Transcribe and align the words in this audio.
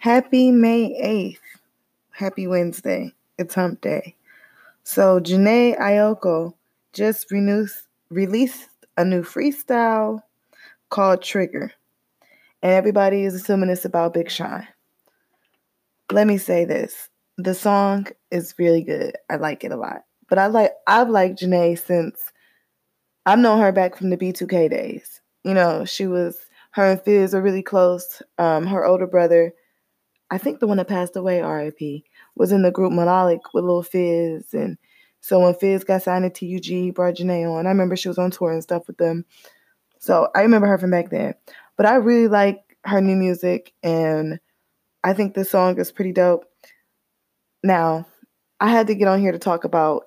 Happy 0.00 0.50
May 0.50 0.98
8th. 0.98 1.60
Happy 2.12 2.46
Wednesday. 2.46 3.12
It's 3.36 3.54
hump 3.54 3.82
day. 3.82 4.16
So, 4.82 5.20
Jhené 5.20 5.78
Aiko 5.78 6.54
just 6.94 7.30
renews, 7.30 7.86
released 8.08 8.70
a 8.96 9.04
new 9.04 9.22
freestyle 9.22 10.22
called 10.88 11.20
Trigger. 11.20 11.70
And 12.62 12.72
everybody 12.72 13.24
is 13.24 13.34
assuming 13.34 13.68
it's 13.68 13.84
about 13.84 14.14
Big 14.14 14.30
Sean. 14.30 14.66
Let 16.10 16.26
me 16.26 16.38
say 16.38 16.64
this. 16.64 17.10
The 17.36 17.52
song 17.52 18.06
is 18.30 18.54
really 18.56 18.82
good. 18.82 19.18
I 19.28 19.36
like 19.36 19.64
it 19.64 19.72
a 19.72 19.76
lot. 19.76 20.04
But 20.30 20.38
I 20.38 20.46
like 20.46 20.72
I've 20.86 21.10
liked 21.10 21.42
Jhené 21.42 21.78
since 21.78 22.18
I've 23.26 23.38
known 23.38 23.60
her 23.60 23.70
back 23.70 23.96
from 23.96 24.08
the 24.08 24.16
B2K 24.16 24.70
days. 24.70 25.20
You 25.44 25.52
know, 25.52 25.84
she 25.84 26.06
was 26.06 26.38
her 26.70 26.92
and 26.92 27.02
Fizz 27.02 27.34
are 27.34 27.42
really 27.42 27.62
close. 27.62 28.22
Um, 28.38 28.66
her 28.66 28.86
older 28.86 29.06
brother, 29.06 29.52
I 30.30 30.38
think 30.38 30.60
the 30.60 30.66
one 30.66 30.76
that 30.76 30.88
passed 30.88 31.16
away, 31.16 31.42
RIP, 31.42 32.04
was 32.36 32.52
in 32.52 32.62
the 32.62 32.70
group 32.70 32.92
Monolic 32.92 33.40
with 33.52 33.64
Lil 33.64 33.82
Fizz. 33.82 34.54
And 34.54 34.78
so 35.20 35.40
when 35.40 35.54
Fizz 35.54 35.84
got 35.84 36.02
signed 36.02 36.22
to 36.22 36.30
TUG, 36.30 36.64
he 36.64 36.90
brought 36.90 37.14
Jhené 37.14 37.50
on. 37.50 37.66
I 37.66 37.70
remember 37.70 37.96
she 37.96 38.08
was 38.08 38.18
on 38.18 38.30
tour 38.30 38.52
and 38.52 38.62
stuff 38.62 38.86
with 38.86 38.96
them. 38.98 39.24
So 39.98 40.28
I 40.34 40.42
remember 40.42 40.66
her 40.68 40.78
from 40.78 40.90
back 40.90 41.10
then. 41.10 41.34
But 41.76 41.86
I 41.86 41.96
really 41.96 42.28
like 42.28 42.76
her 42.84 43.00
new 43.00 43.16
music 43.16 43.72
and 43.82 44.38
I 45.02 45.12
think 45.12 45.34
this 45.34 45.50
song 45.50 45.78
is 45.78 45.92
pretty 45.92 46.12
dope. 46.12 46.44
Now, 47.62 48.06
I 48.60 48.70
had 48.70 48.86
to 48.86 48.94
get 48.94 49.08
on 49.08 49.20
here 49.20 49.32
to 49.32 49.38
talk 49.38 49.64
about 49.64 50.04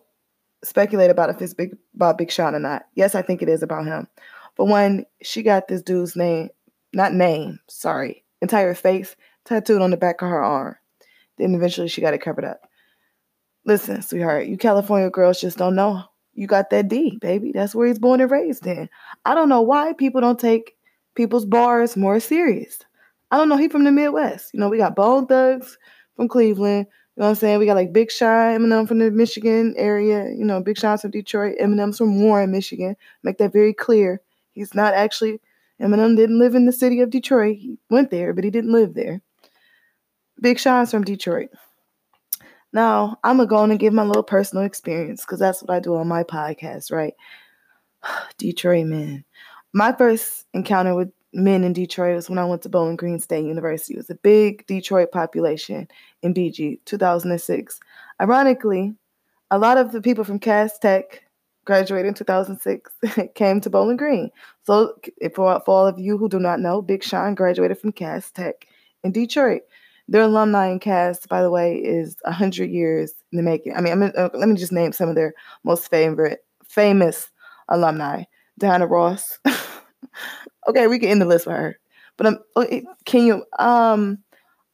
speculate 0.64 1.12
about 1.12 1.30
if 1.30 1.42
it's 1.42 1.54
big 1.54 1.76
about 1.96 2.18
Big 2.18 2.32
Sean 2.32 2.56
or 2.56 2.60
not. 2.60 2.86
Yes, 2.96 3.16
I 3.16 3.22
think 3.22 3.42
it 3.42 3.50
is 3.50 3.64
about 3.64 3.86
him. 3.86 4.08
But 4.56 4.66
when 4.66 5.06
she 5.22 5.44
got 5.44 5.68
this 5.68 5.82
dude's 5.82 6.16
name, 6.16 6.50
not 6.94 7.14
name, 7.14 7.60
sorry, 7.68 8.24
entire 8.42 8.74
face 8.74 9.16
tattooed 9.46 9.82
on 9.82 9.92
the 9.92 9.98
back 9.98 10.22
of 10.22 10.30
her 10.30 10.44
arm. 10.44 10.76
Then 11.38 11.56
eventually 11.56 11.88
she 11.88 12.02
got 12.02 12.14
it 12.14 12.22
covered 12.22 12.46
up. 12.46 12.62
Listen, 13.66 14.02
sweetheart, 14.02 14.48
you 14.48 14.58
California 14.58 15.10
girls 15.10 15.40
just 15.40 15.58
don't 15.58 15.76
know. 15.76 16.04
You 16.34 16.48
got 16.48 16.70
that 16.72 16.88
D, 16.88 17.18
baby. 17.22 17.52
That's 17.54 17.76
where 17.76 17.88
he's 17.88 18.00
born 18.00 18.20
and 18.20 18.30
raised 18.30 18.66
in. 18.66 18.90
I 19.26 19.36
don't 19.36 19.50
know 19.50 19.62
why 19.62 19.94
people 19.94 20.20
don't 20.20 20.40
take 20.40 20.76
people's 21.16 21.46
bars 21.46 21.96
more 21.96 22.20
serious. 22.20 22.80
I 23.32 23.38
don't 23.38 23.50
know. 23.50 23.58
He 23.58 23.68
from 23.68 23.84
the 23.84 23.92
Midwest. 23.92 24.54
You 24.54 24.60
know, 24.60 24.70
we 24.70 24.78
got 24.78 24.96
Bone 24.96 25.28
Thugs 25.28 25.78
from 26.16 26.28
Cleveland. 26.28 26.88
You 27.16 27.22
know 27.22 27.26
what 27.26 27.30
I'm 27.30 27.36
saying? 27.36 27.60
We 27.60 27.68
got 27.68 27.76
like 27.76 27.94
Big 27.94 28.12
Sean, 28.12 28.58
Eminem 28.58 28.88
from 28.88 29.00
the 29.00 29.12
Michigan 29.12 29.76
area. 29.78 30.26
You 30.36 30.44
know, 30.44 30.62
Big 30.62 30.78
Sean's 30.78 31.02
from 31.02 31.12
Detroit. 31.12 31.58
Eminem's 31.62 32.00
from 32.00 32.22
Warren, 32.22 32.52
Michigan. 32.52 32.96
Make 33.22 33.38
that 33.38 33.54
very 33.54 33.74
clear. 33.74 34.20
He's 34.52 34.74
not 34.74 34.94
actually, 34.94 35.40
Eminem 35.80 36.16
didn't 36.16 36.40
live 36.40 36.56
in 36.56 36.66
the 36.66 36.72
city 36.72 37.02
of 37.02 37.12
Detroit. 37.12 37.58
He 37.58 37.78
went 37.90 38.10
there, 38.10 38.34
but 38.34 38.44
he 38.44 38.50
didn't 38.50 38.72
live 38.72 38.96
there. 38.96 39.22
Big 40.42 40.60
Sean's 40.60 40.92
from 40.92 41.04
Detroit. 41.04 41.50
Now, 42.72 43.18
I'm 43.24 43.38
going 43.38 43.48
to 43.48 43.50
go 43.50 43.58
on 43.58 43.72
and 43.72 43.80
give 43.80 43.94
my 43.94 44.04
little 44.04 44.24
personal 44.24 44.66
experience 44.66 45.22
because 45.22 45.40
that's 45.40 45.62
what 45.62 45.70
I 45.70 45.80
do 45.80 45.96
on 45.96 46.08
my 46.08 46.24
podcast, 46.24 46.92
right? 46.92 47.14
Detroit, 48.38 48.88
man. 48.88 49.24
My 49.74 49.92
first 49.94 50.48
encounter 50.54 50.96
with 50.96 51.12
men 51.34 51.64
in 51.64 51.74
Detroit 51.74 52.16
was 52.16 52.30
when 52.30 52.40
I 52.40 52.46
went 52.46 52.62
to 52.64 52.70
Bowling 52.70 52.96
Green 52.96 53.20
State 53.20 53.46
University. 53.46 53.94
It 53.94 53.98
was 53.98 54.10
a 54.10 54.16
big 54.16 54.66
Detroit 54.68 55.12
population 55.12 55.88
in 56.22 56.34
BG, 56.34 56.80
2006. 56.86 57.80
Ironically, 58.22 58.94
a 59.52 59.58
lot 59.58 59.78
of 59.78 59.92
the 59.92 60.02
people 60.02 60.24
from 60.24 60.40
Cass 60.40 60.78
Tech 60.80 61.24
graduated 61.66 62.08
in 62.08 62.14
2006 62.14 62.92
came 63.36 63.62
to 63.62 63.70
Bowling 63.70 63.98
Green. 63.98 64.32
So, 64.64 64.96
for, 65.34 65.62
for 65.66 65.72
all 65.76 65.88
of 65.88 66.00
you 66.00 66.18
who 66.18 66.30
do 66.30 66.40
not 66.40 66.60
know, 66.60 66.82
Big 66.82 67.04
Sean 67.04 67.36
graduated 67.36 67.80
from 67.80 67.92
Cass 67.92 68.32
Tech 68.32 68.68
in 69.04 69.12
Detroit. 69.12 69.62
Their 70.08 70.24
alumni 70.24 70.68
and 70.68 70.82
Cass, 70.82 71.26
by 71.26 71.42
the 71.42 71.50
way, 71.50 71.76
is 71.76 72.18
100 72.24 72.70
years 72.70 73.14
in 73.32 73.38
the 73.38 73.44
making. 73.44 73.76
I 73.76 73.82
mean, 73.82 74.04
I 74.04 74.08
uh, 74.08 74.30
let 74.34 74.50
me 74.50 74.56
just 74.56 74.72
name 74.72 74.92
some 74.92 75.10
of 75.10 75.16
their 75.16 75.34
most 75.64 75.90
favorite, 75.90 76.46
famous 76.66 77.30
alumni. 77.70 78.24
Diana 78.60 78.86
Ross. 78.86 79.40
okay, 80.68 80.88
we 80.88 81.00
can 81.00 81.10
end 81.10 81.22
the 81.22 81.26
list 81.26 81.46
for 81.46 81.52
her. 81.52 81.80
But 82.18 82.28
um, 82.28 82.40
Kenya, 83.06 83.42
um, 83.58 84.20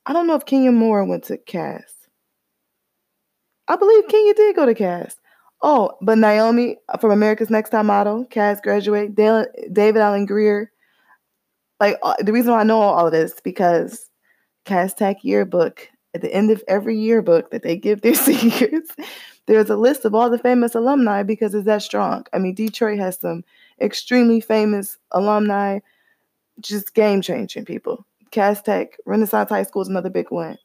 I 0.06 0.14
don't 0.14 0.28
know 0.28 0.36
if 0.36 0.46
Kenya 0.46 0.72
Moore 0.72 1.06
went 1.06 1.24
to 1.26 1.38
Cass. 1.38 1.94
I 3.68 3.76
believe 3.76 4.08
Kenya 4.08 4.34
did 4.34 4.56
go 4.56 4.66
to 4.66 4.74
Cass. 4.74 5.16
Oh, 5.62 5.92
but 6.02 6.18
Naomi 6.18 6.78
from 7.00 7.12
America's 7.12 7.50
Next 7.50 7.70
Top 7.70 7.86
Model, 7.86 8.26
Cass 8.26 8.60
graduate. 8.62 9.16
David 9.16 9.98
Alan 9.98 10.26
Grier. 10.26 10.72
Like 11.80 11.98
uh, 12.04 12.16
the 12.20 12.34
reason 12.34 12.52
why 12.52 12.62
I 12.62 12.64
know 12.64 12.82
all 12.82 13.06
of 13.06 13.14
this 13.14 13.36
because 13.44 14.10
Cass 14.66 14.94
Tech 14.94 15.24
yearbook 15.24 15.90
at 16.14 16.22
the 16.22 16.34
end 16.34 16.52
of 16.52 16.64
every 16.68 16.98
yearbook 16.98 17.52
that 17.52 17.64
they 17.64 17.76
give 17.76 18.02
their 18.02 18.14
seniors, 18.16 18.90
there's 19.46 19.70
a 19.70 19.76
list 19.76 20.06
of 20.06 20.16
all 20.16 20.30
the 20.30 20.38
famous 20.38 20.76
alumni 20.76 21.24
because 21.24 21.54
it's 21.54 21.66
that 21.66 21.82
strong. 21.82 22.26
I 22.34 22.40
mean, 22.40 22.56
Detroit 22.56 23.00
has 23.00 23.20
some 23.20 23.44
extremely 23.80 24.42
famous 24.42 24.98
alumni, 25.12 25.80
just 26.60 26.94
game 26.94 27.22
changing 27.22 27.66
people. 27.66 28.06
Cass 28.32 28.62
Tech, 28.62 28.98
Renaissance 29.06 29.50
High 29.50 29.64
School 29.64 29.82
is 29.82 29.88
another 29.88 30.10
big 30.10 30.30
one. 30.30 30.58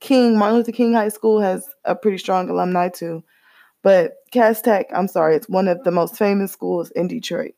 King, 0.00 0.38
Martin 0.38 0.58
Luther 0.58 0.72
King 0.72 0.94
High 0.94 1.08
School 1.08 1.40
has 1.40 1.68
a 1.84 1.94
pretty 1.94 2.18
strong 2.18 2.48
alumni 2.48 2.88
too. 2.88 3.22
But 3.82 4.16
Cass 4.30 4.62
Tech, 4.62 4.86
I'm 4.94 5.08
sorry, 5.08 5.36
it's 5.36 5.48
one 5.48 5.68
of 5.68 5.82
the 5.84 5.90
most 5.90 6.16
famous 6.16 6.52
schools 6.52 6.90
in 6.90 7.08
Detroit. 7.08 7.54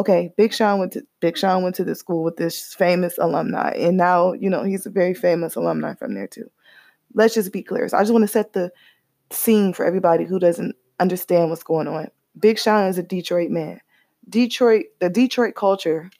Okay, 0.00 0.32
Big 0.38 0.54
Sean 0.54 0.78
went 0.78 0.92
to 0.92 1.02
Big 1.20 1.36
Sean 1.36 1.62
went 1.62 1.74
to 1.74 1.84
the 1.84 1.94
school 1.94 2.22
with 2.24 2.38
this 2.38 2.72
famous 2.72 3.18
alumni, 3.18 3.72
and 3.72 3.98
now 3.98 4.32
you 4.32 4.48
know 4.48 4.62
he's 4.62 4.86
a 4.86 4.90
very 4.90 5.12
famous 5.12 5.56
alumni 5.56 5.94
from 5.94 6.14
there 6.14 6.26
too. 6.26 6.50
Let's 7.12 7.34
just 7.34 7.52
be 7.52 7.62
clear. 7.62 7.86
So 7.86 7.98
I 7.98 8.00
just 8.00 8.10
want 8.10 8.22
to 8.22 8.28
set 8.28 8.54
the 8.54 8.72
scene 9.30 9.74
for 9.74 9.84
everybody 9.84 10.24
who 10.24 10.38
doesn't 10.38 10.74
understand 11.00 11.50
what's 11.50 11.62
going 11.62 11.86
on. 11.86 12.08
Big 12.38 12.58
Sean 12.58 12.88
is 12.88 12.96
a 12.96 13.02
Detroit 13.02 13.50
man. 13.50 13.78
Detroit, 14.26 14.86
the 15.00 15.10
Detroit 15.10 15.54
culture, 15.54 16.10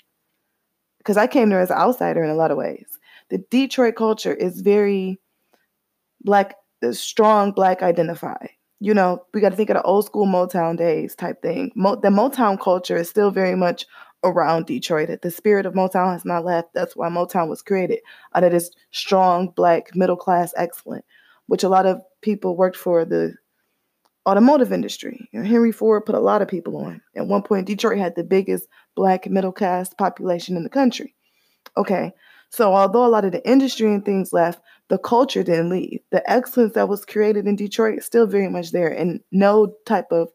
because 0.98 1.16
I 1.16 1.26
came 1.26 1.48
there 1.48 1.60
as 1.60 1.70
an 1.70 1.78
outsider 1.78 2.22
in 2.22 2.28
a 2.28 2.34
lot 2.34 2.50
of 2.50 2.58
ways. 2.58 2.98
The 3.30 3.38
Detroit 3.50 3.96
culture 3.96 4.34
is 4.34 4.60
very 4.60 5.18
black, 6.20 6.54
strong 6.92 7.52
black 7.52 7.82
identified. 7.82 8.50
You 8.80 8.94
know, 8.94 9.24
we 9.34 9.40
got 9.40 9.50
to 9.50 9.56
think 9.56 9.70
of 9.70 9.76
the 9.76 9.82
old 9.82 10.06
school 10.06 10.26
Motown 10.26 10.76
days 10.76 11.14
type 11.14 11.42
thing. 11.42 11.70
Mo- 11.74 11.96
the 11.96 12.08
Motown 12.08 12.58
culture 12.58 12.96
is 12.96 13.10
still 13.10 13.30
very 13.30 13.54
much 13.54 13.86
around 14.24 14.66
Detroit. 14.66 15.20
The 15.20 15.30
spirit 15.30 15.66
of 15.66 15.74
Motown 15.74 16.12
has 16.12 16.24
not 16.24 16.44
left. 16.44 16.74
That's 16.74 16.96
why 16.96 17.08
Motown 17.08 17.48
was 17.48 17.62
created 17.62 18.00
out 18.34 18.44
of 18.44 18.52
this 18.52 18.70
strong 18.90 19.48
black 19.48 19.94
middle 19.94 20.16
class 20.16 20.52
excellent, 20.56 21.04
which 21.46 21.62
a 21.62 21.68
lot 21.68 21.86
of 21.86 22.02
people 22.22 22.56
worked 22.56 22.76
for 22.76 23.04
the 23.04 23.34
automotive 24.26 24.72
industry. 24.72 25.28
You 25.32 25.40
know, 25.40 25.48
Henry 25.48 25.72
Ford 25.72 26.04
put 26.04 26.14
a 26.14 26.20
lot 26.20 26.42
of 26.42 26.48
people 26.48 26.76
on. 26.76 27.00
At 27.16 27.26
one 27.26 27.42
point, 27.42 27.66
Detroit 27.66 27.98
had 27.98 28.14
the 28.14 28.24
biggest 28.24 28.66
black 28.94 29.28
middle 29.28 29.52
class 29.52 29.92
population 29.94 30.56
in 30.56 30.64
the 30.64 30.70
country. 30.70 31.14
Okay, 31.76 32.12
so 32.50 32.74
although 32.74 33.06
a 33.06 33.08
lot 33.08 33.24
of 33.24 33.32
the 33.32 33.48
industry 33.48 33.92
and 33.92 34.04
things 34.04 34.32
left, 34.32 34.60
the 34.90 34.98
culture 34.98 35.44
didn't 35.44 35.70
leave. 35.70 36.00
The 36.10 36.28
excellence 36.30 36.74
that 36.74 36.88
was 36.88 37.04
created 37.04 37.46
in 37.46 37.56
Detroit 37.56 37.98
is 37.98 38.04
still 38.04 38.26
very 38.26 38.48
much 38.48 38.72
there, 38.72 38.88
and 38.88 39.20
no 39.30 39.74
type 39.86 40.10
of 40.10 40.30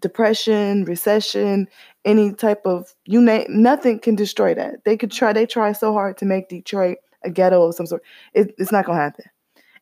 depression, 0.00 0.84
recession, 0.84 1.68
any 2.04 2.32
type 2.32 2.62
of 2.66 2.94
you 3.06 3.20
name 3.20 3.46
nothing 3.48 4.00
can 4.00 4.16
destroy 4.16 4.52
that. 4.54 4.84
They 4.84 4.96
could 4.96 5.12
try. 5.12 5.32
They 5.32 5.46
try 5.46 5.72
so 5.72 5.92
hard 5.92 6.16
to 6.18 6.24
make 6.24 6.48
Detroit 6.48 6.98
a 7.24 7.30
ghetto 7.30 7.62
of 7.62 7.74
some 7.76 7.86
sort. 7.86 8.02
It, 8.34 8.52
it's 8.58 8.72
not 8.72 8.84
gonna 8.84 8.98
happen. 8.98 9.24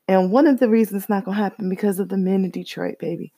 And 0.08 0.30
one 0.30 0.46
of 0.46 0.60
the 0.60 0.68
reasons 0.68 1.02
it's 1.02 1.08
not 1.08 1.24
gonna 1.24 1.38
happen 1.38 1.70
because 1.70 1.98
of 1.98 2.10
the 2.10 2.18
men 2.18 2.44
in 2.44 2.50
Detroit, 2.50 2.98
baby. 2.98 3.32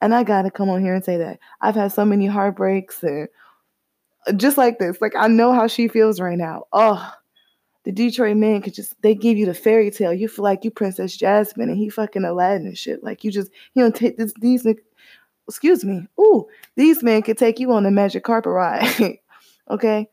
And 0.00 0.12
I 0.12 0.24
gotta 0.24 0.50
come 0.50 0.68
on 0.68 0.82
here 0.82 0.94
and 0.94 1.04
say 1.04 1.16
that 1.18 1.38
I've 1.60 1.76
had 1.76 1.92
so 1.92 2.04
many 2.04 2.26
heartbreaks 2.26 3.02
and 3.04 3.28
uh, 4.26 4.32
just 4.32 4.58
like 4.58 4.80
this. 4.80 5.00
Like 5.00 5.14
I 5.14 5.28
know 5.28 5.52
how 5.52 5.68
she 5.68 5.86
feels 5.86 6.20
right 6.20 6.38
now. 6.38 6.64
Oh, 6.72 7.12
the 7.84 7.92
Detroit 7.92 8.36
men 8.36 8.60
could 8.62 8.74
just 8.74 9.00
they 9.02 9.14
give 9.14 9.38
you 9.38 9.46
the 9.46 9.54
fairy 9.54 9.90
tale. 9.90 10.12
You 10.12 10.28
feel 10.28 10.42
like 10.42 10.64
you 10.64 10.70
Princess 10.70 11.16
Jasmine 11.16 11.70
and 11.70 11.78
he 11.78 11.88
fucking 11.88 12.24
Aladdin 12.24 12.66
and 12.66 12.76
shit. 12.76 13.02
Like 13.02 13.24
you 13.24 13.30
just 13.30 13.50
he 13.72 13.80
don't 13.80 13.94
take 13.94 14.16
this 14.16 14.32
these 14.40 14.66
excuse 15.48 15.84
me. 15.84 16.06
Ooh, 16.18 16.46
these 16.76 17.02
men 17.02 17.22
could 17.22 17.38
take 17.38 17.58
you 17.58 17.72
on 17.72 17.86
a 17.86 17.90
magic 17.90 18.24
carpet 18.24 18.52
ride. 18.52 19.18
okay? 19.70 20.08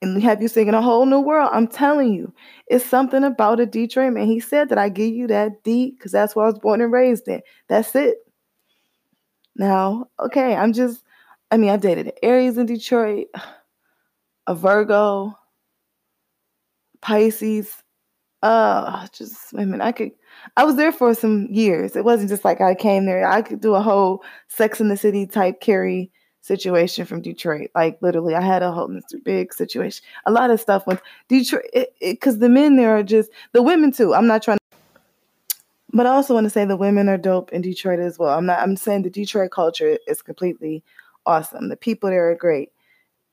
And 0.00 0.20
have 0.20 0.42
you 0.42 0.48
singing 0.48 0.74
a 0.74 0.82
whole 0.82 1.06
new 1.06 1.20
world. 1.20 1.50
I'm 1.52 1.68
telling 1.68 2.12
you, 2.12 2.34
it's 2.66 2.84
something 2.84 3.22
about 3.22 3.60
a 3.60 3.66
Detroit 3.66 4.12
man. 4.12 4.26
He 4.26 4.40
said 4.40 4.68
that 4.70 4.78
I 4.78 4.88
give 4.88 5.14
you 5.14 5.28
that 5.28 5.62
D 5.62 5.94
because 5.96 6.10
that's 6.10 6.34
where 6.34 6.44
I 6.44 6.48
was 6.48 6.58
born 6.58 6.80
and 6.80 6.92
raised 6.92 7.28
in. 7.28 7.40
That's 7.68 7.94
it. 7.94 8.16
Now, 9.54 10.08
okay, 10.18 10.56
I'm 10.56 10.72
just 10.72 11.04
I 11.52 11.58
mean, 11.58 11.68
I've 11.68 11.82
dated 11.82 12.14
Aries 12.22 12.56
in 12.56 12.64
Detroit, 12.64 13.26
a 14.46 14.54
Virgo, 14.54 15.38
Pisces. 17.02 17.82
Uh, 18.42 19.06
just 19.12 19.54
I 19.54 19.66
I 19.80 19.92
could. 19.92 20.12
I 20.56 20.64
was 20.64 20.76
there 20.76 20.90
for 20.90 21.14
some 21.14 21.46
years. 21.50 21.94
It 21.94 22.04
wasn't 22.04 22.30
just 22.30 22.44
like 22.44 22.60
I 22.60 22.74
came 22.74 23.04
there. 23.04 23.28
I 23.28 23.42
could 23.42 23.60
do 23.60 23.74
a 23.74 23.82
whole 23.82 24.24
Sex 24.48 24.80
in 24.80 24.88
the 24.88 24.96
City 24.96 25.26
type 25.26 25.60
Carrie 25.60 26.10
situation 26.40 27.04
from 27.04 27.22
Detroit. 27.22 27.70
Like 27.74 27.98
literally, 28.00 28.34
I 28.34 28.40
had 28.40 28.62
a 28.62 28.72
whole 28.72 28.88
Mr. 28.88 29.22
Big 29.22 29.54
situation. 29.54 30.04
A 30.26 30.32
lot 30.32 30.50
of 30.50 30.60
stuff 30.60 30.86
with 30.86 31.00
Detroit 31.28 31.64
because 32.00 32.38
the 32.38 32.48
men 32.48 32.76
there 32.76 32.96
are 32.96 33.02
just 33.02 33.30
the 33.52 33.62
women 33.62 33.92
too. 33.92 34.14
I'm 34.14 34.26
not 34.26 34.42
trying 34.42 34.56
to 34.56 34.62
but 35.92 36.06
I 36.06 36.10
also 36.10 36.34
want 36.34 36.44
to 36.44 36.50
say 36.50 36.64
the 36.64 36.76
women 36.76 37.08
are 37.08 37.18
dope 37.18 37.52
in 37.52 37.60
Detroit 37.62 38.00
as 38.00 38.18
well. 38.18 38.36
I'm 38.36 38.46
not 38.46 38.60
I'm 38.60 38.76
saying 38.76 39.02
the 39.02 39.10
Detroit 39.10 39.50
culture 39.50 39.98
is 40.06 40.22
completely 40.22 40.82
awesome. 41.26 41.68
The 41.68 41.76
people 41.76 42.10
there 42.10 42.30
are 42.30 42.34
great. 42.34 42.71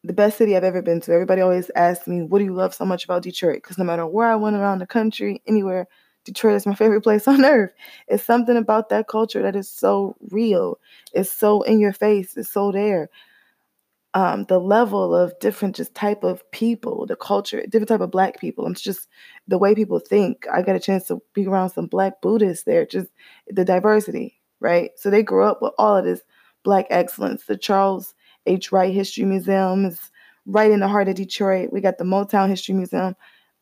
The 0.04 0.14
best 0.14 0.38
city 0.38 0.56
I've 0.56 0.64
ever 0.64 0.82
been 0.82 1.02
to. 1.02 1.14
Everybody 1.14 1.42
always 1.42 1.70
asks 1.76 2.08
me, 2.08 2.22
"What 2.22 2.40
do 2.40 2.46
you 2.46 2.54
love 2.54 2.74
so 2.74 2.86
much 2.86 3.04
about 3.04 3.24
Detroit?" 3.24 3.58
Because 3.58 3.78
no 3.78 3.84
matter 3.84 4.06
where 4.08 4.28
I 4.28 4.36
went 4.36 4.56
around 4.56 4.80
the 4.80 4.88
country, 4.88 5.42
anywhere, 5.48 5.88
Detroit 6.26 6.56
is 6.56 6.66
my 6.66 6.76
favorite 6.82 7.02
place 7.02 7.28
on 7.28 7.44
earth. 7.46 7.74
It's 8.08 8.24
something 8.24 8.58
about 8.58 8.90
that 8.90 9.08
culture 9.08 9.42
that 9.42 9.56
is 9.56 9.70
so 9.70 10.16
real. 10.32 10.80
It's 11.14 11.32
so 11.32 11.62
in 11.64 11.80
your 11.80 11.94
face. 11.94 12.38
It's 12.38 12.52
so 12.52 12.72
there 12.72 13.10
um, 14.16 14.46
the 14.46 14.60
level 14.60 15.16
of 15.16 15.38
different 15.40 15.76
just 15.76 15.94
type 15.94 16.24
of 16.24 16.50
people, 16.52 17.06
the 17.06 17.16
culture, 17.16 17.62
different 17.64 17.90
type 17.90 18.02
of 18.02 18.12
black 18.12 18.40
people. 18.40 18.66
It's 18.68 18.82
just 18.82 19.08
the 19.48 19.58
way 19.58 19.76
people 19.76 20.00
think. 20.00 20.46
I 20.52 20.62
got 20.62 20.76
a 20.76 20.80
chance 20.80 21.08
to 21.08 21.22
be 21.34 21.46
around 21.46 21.70
some 21.70 21.86
black 21.86 22.22
Buddhists 22.22 22.64
there, 22.64 22.86
just 22.86 23.10
the 23.48 23.64
diversity, 23.64 24.40
right? 24.60 24.92
So 24.96 25.10
they 25.10 25.22
grew 25.22 25.44
up 25.44 25.62
with 25.62 25.74
all 25.78 25.96
of 25.96 26.06
this 26.06 26.22
black 26.64 26.88
excellence. 26.90 27.46
The 27.46 27.58
Charles 27.58 28.16
H. 28.46 28.72
Wright 28.72 28.94
History 28.94 29.26
Museum 29.26 29.86
is 29.86 30.12
right 30.46 30.72
in 30.72 30.80
the 30.80 30.88
heart 30.88 31.08
of 31.08 31.16
Detroit. 31.16 31.72
We 31.72 31.82
got 31.82 31.98
the 31.98 32.04
Motown 32.04 32.50
History 32.50 32.76
Museum. 32.76 33.16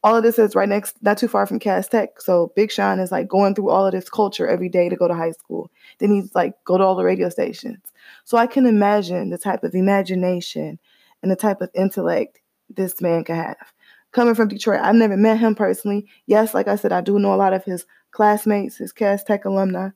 All 0.04 0.16
of 0.16 0.24
this 0.24 0.40
is 0.40 0.56
right 0.56 0.70
next, 0.70 1.02
not 1.02 1.18
too 1.18 1.28
far 1.28 1.46
from 1.46 1.60
Cass 1.60 1.88
Tech. 1.88 2.22
So 2.22 2.54
Big 2.56 2.72
Sean 2.72 3.00
is 3.00 3.12
like 3.12 3.28
going 3.28 3.56
through 3.56 3.70
all 3.70 3.86
of 3.86 3.92
this 3.92 4.10
culture 4.10 4.48
every 4.48 4.70
day 4.70 4.90
to 4.90 4.96
go 4.96 5.08
to 5.08 5.14
high 5.14 5.32
school. 5.32 5.70
Then 6.00 6.12
he's 6.12 6.34
like 6.36 6.54
go 6.64 6.78
to 6.78 6.84
all 6.84 6.96
the 6.96 7.04
radio 7.04 7.30
stations. 7.30 7.80
So 8.24 8.38
I 8.38 8.48
can 8.48 8.66
imagine 8.66 9.30
the 9.30 9.38
type 9.38 9.64
of 9.64 9.74
imagination 9.74 10.80
and 11.22 11.32
the 11.32 11.36
type 11.36 11.62
of 11.62 11.72
intellect 11.74 12.40
this 12.70 13.02
man 13.02 13.24
could 13.24 13.36
have. 13.36 13.74
Coming 14.12 14.36
from 14.36 14.48
Detroit, 14.48 14.80
I've 14.82 14.96
never 14.96 15.18
met 15.18 15.40
him 15.40 15.56
personally. 15.56 16.08
Yes, 16.26 16.54
like 16.54 16.68
I 16.68 16.76
said, 16.76 16.92
I 16.92 17.02
do 17.02 17.20
know 17.20 17.34
a 17.34 17.36
lot 17.36 17.54
of 17.54 17.66
his 17.66 17.86
classmates, 18.12 18.78
his 18.78 18.94
Cass 18.94 19.24
Tech 19.24 19.46
alumni, 19.46 19.90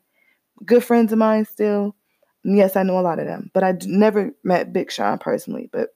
good 0.66 0.84
friends 0.84 1.12
of 1.12 1.20
mine 1.20 1.46
still. 1.46 1.96
Yes, 2.44 2.76
I 2.76 2.84
know 2.84 3.00
a 3.00 3.02
lot 3.02 3.20
of 3.20 3.28
them, 3.28 3.52
but 3.54 3.64
I 3.64 3.76
never 3.86 4.32
met 4.44 4.74
Big 4.74 4.92
Sean 4.92 5.18
personally. 5.18 5.70
But 5.72 5.90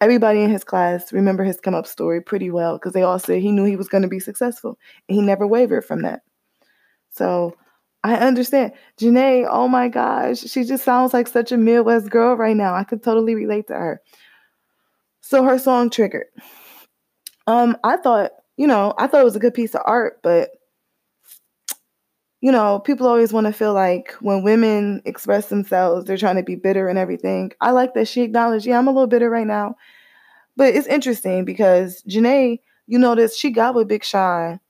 everybody 0.00 0.42
in 0.42 0.50
his 0.50 0.64
class 0.64 1.12
remember 1.12 1.44
his 1.44 1.60
come 1.60 1.74
up 1.74 1.86
story 1.86 2.20
pretty 2.20 2.50
well 2.50 2.76
because 2.76 2.92
they 2.92 3.02
all 3.02 3.18
said 3.18 3.40
he 3.40 3.52
knew 3.52 3.64
he 3.64 3.76
was 3.76 3.88
going 3.88 4.02
to 4.02 4.08
be 4.08 4.18
successful 4.18 4.76
and 5.08 5.16
he 5.16 5.22
never 5.22 5.46
wavered 5.46 5.84
from 5.84 6.02
that. 6.02 6.22
So 7.10 7.54
I 8.02 8.16
understand. 8.16 8.72
Jhené, 8.98 9.46
oh 9.48 9.68
my 9.68 9.88
gosh, 9.88 10.40
she 10.40 10.64
just 10.64 10.84
sounds 10.84 11.12
like 11.12 11.28
such 11.28 11.52
a 11.52 11.56
Midwest 11.56 12.10
girl 12.10 12.36
right 12.36 12.56
now. 12.56 12.74
I 12.74 12.84
could 12.84 13.02
totally 13.02 13.34
relate 13.34 13.68
to 13.68 13.74
her. 13.74 14.02
So 15.20 15.44
her 15.44 15.58
song 15.58 15.88
triggered. 15.88 16.26
Um, 17.46 17.76
I 17.84 17.96
thought, 17.96 18.32
you 18.56 18.66
know, 18.66 18.94
I 18.98 19.06
thought 19.06 19.20
it 19.20 19.24
was 19.24 19.36
a 19.36 19.40
good 19.40 19.54
piece 19.54 19.74
of 19.74 19.82
art, 19.84 20.18
but 20.22 20.50
you 22.42 22.52
know, 22.52 22.80
people 22.80 23.06
always 23.06 23.32
want 23.32 23.46
to 23.46 23.52
feel 23.54 23.72
like 23.72 24.12
when 24.20 24.42
women 24.42 25.00
express 25.06 25.48
themselves, 25.48 26.04
they're 26.04 26.18
trying 26.18 26.36
to 26.36 26.42
be 26.42 26.56
bitter 26.56 26.88
and 26.88 26.98
everything. 26.98 27.52
I 27.62 27.70
like 27.70 27.94
that 27.94 28.08
she 28.08 28.20
acknowledged, 28.20 28.66
yeah, 28.66 28.78
I'm 28.78 28.88
a 28.88 28.92
little 28.92 29.06
bitter 29.06 29.30
right 29.30 29.46
now. 29.46 29.76
But 30.56 30.74
it's 30.74 30.86
interesting 30.86 31.46
because 31.46 32.02
Jhené, 32.02 32.58
you 32.86 32.98
notice 32.98 33.38
she 33.38 33.50
got 33.50 33.74
with 33.74 33.88
Big 33.88 34.04
Sean 34.04 34.60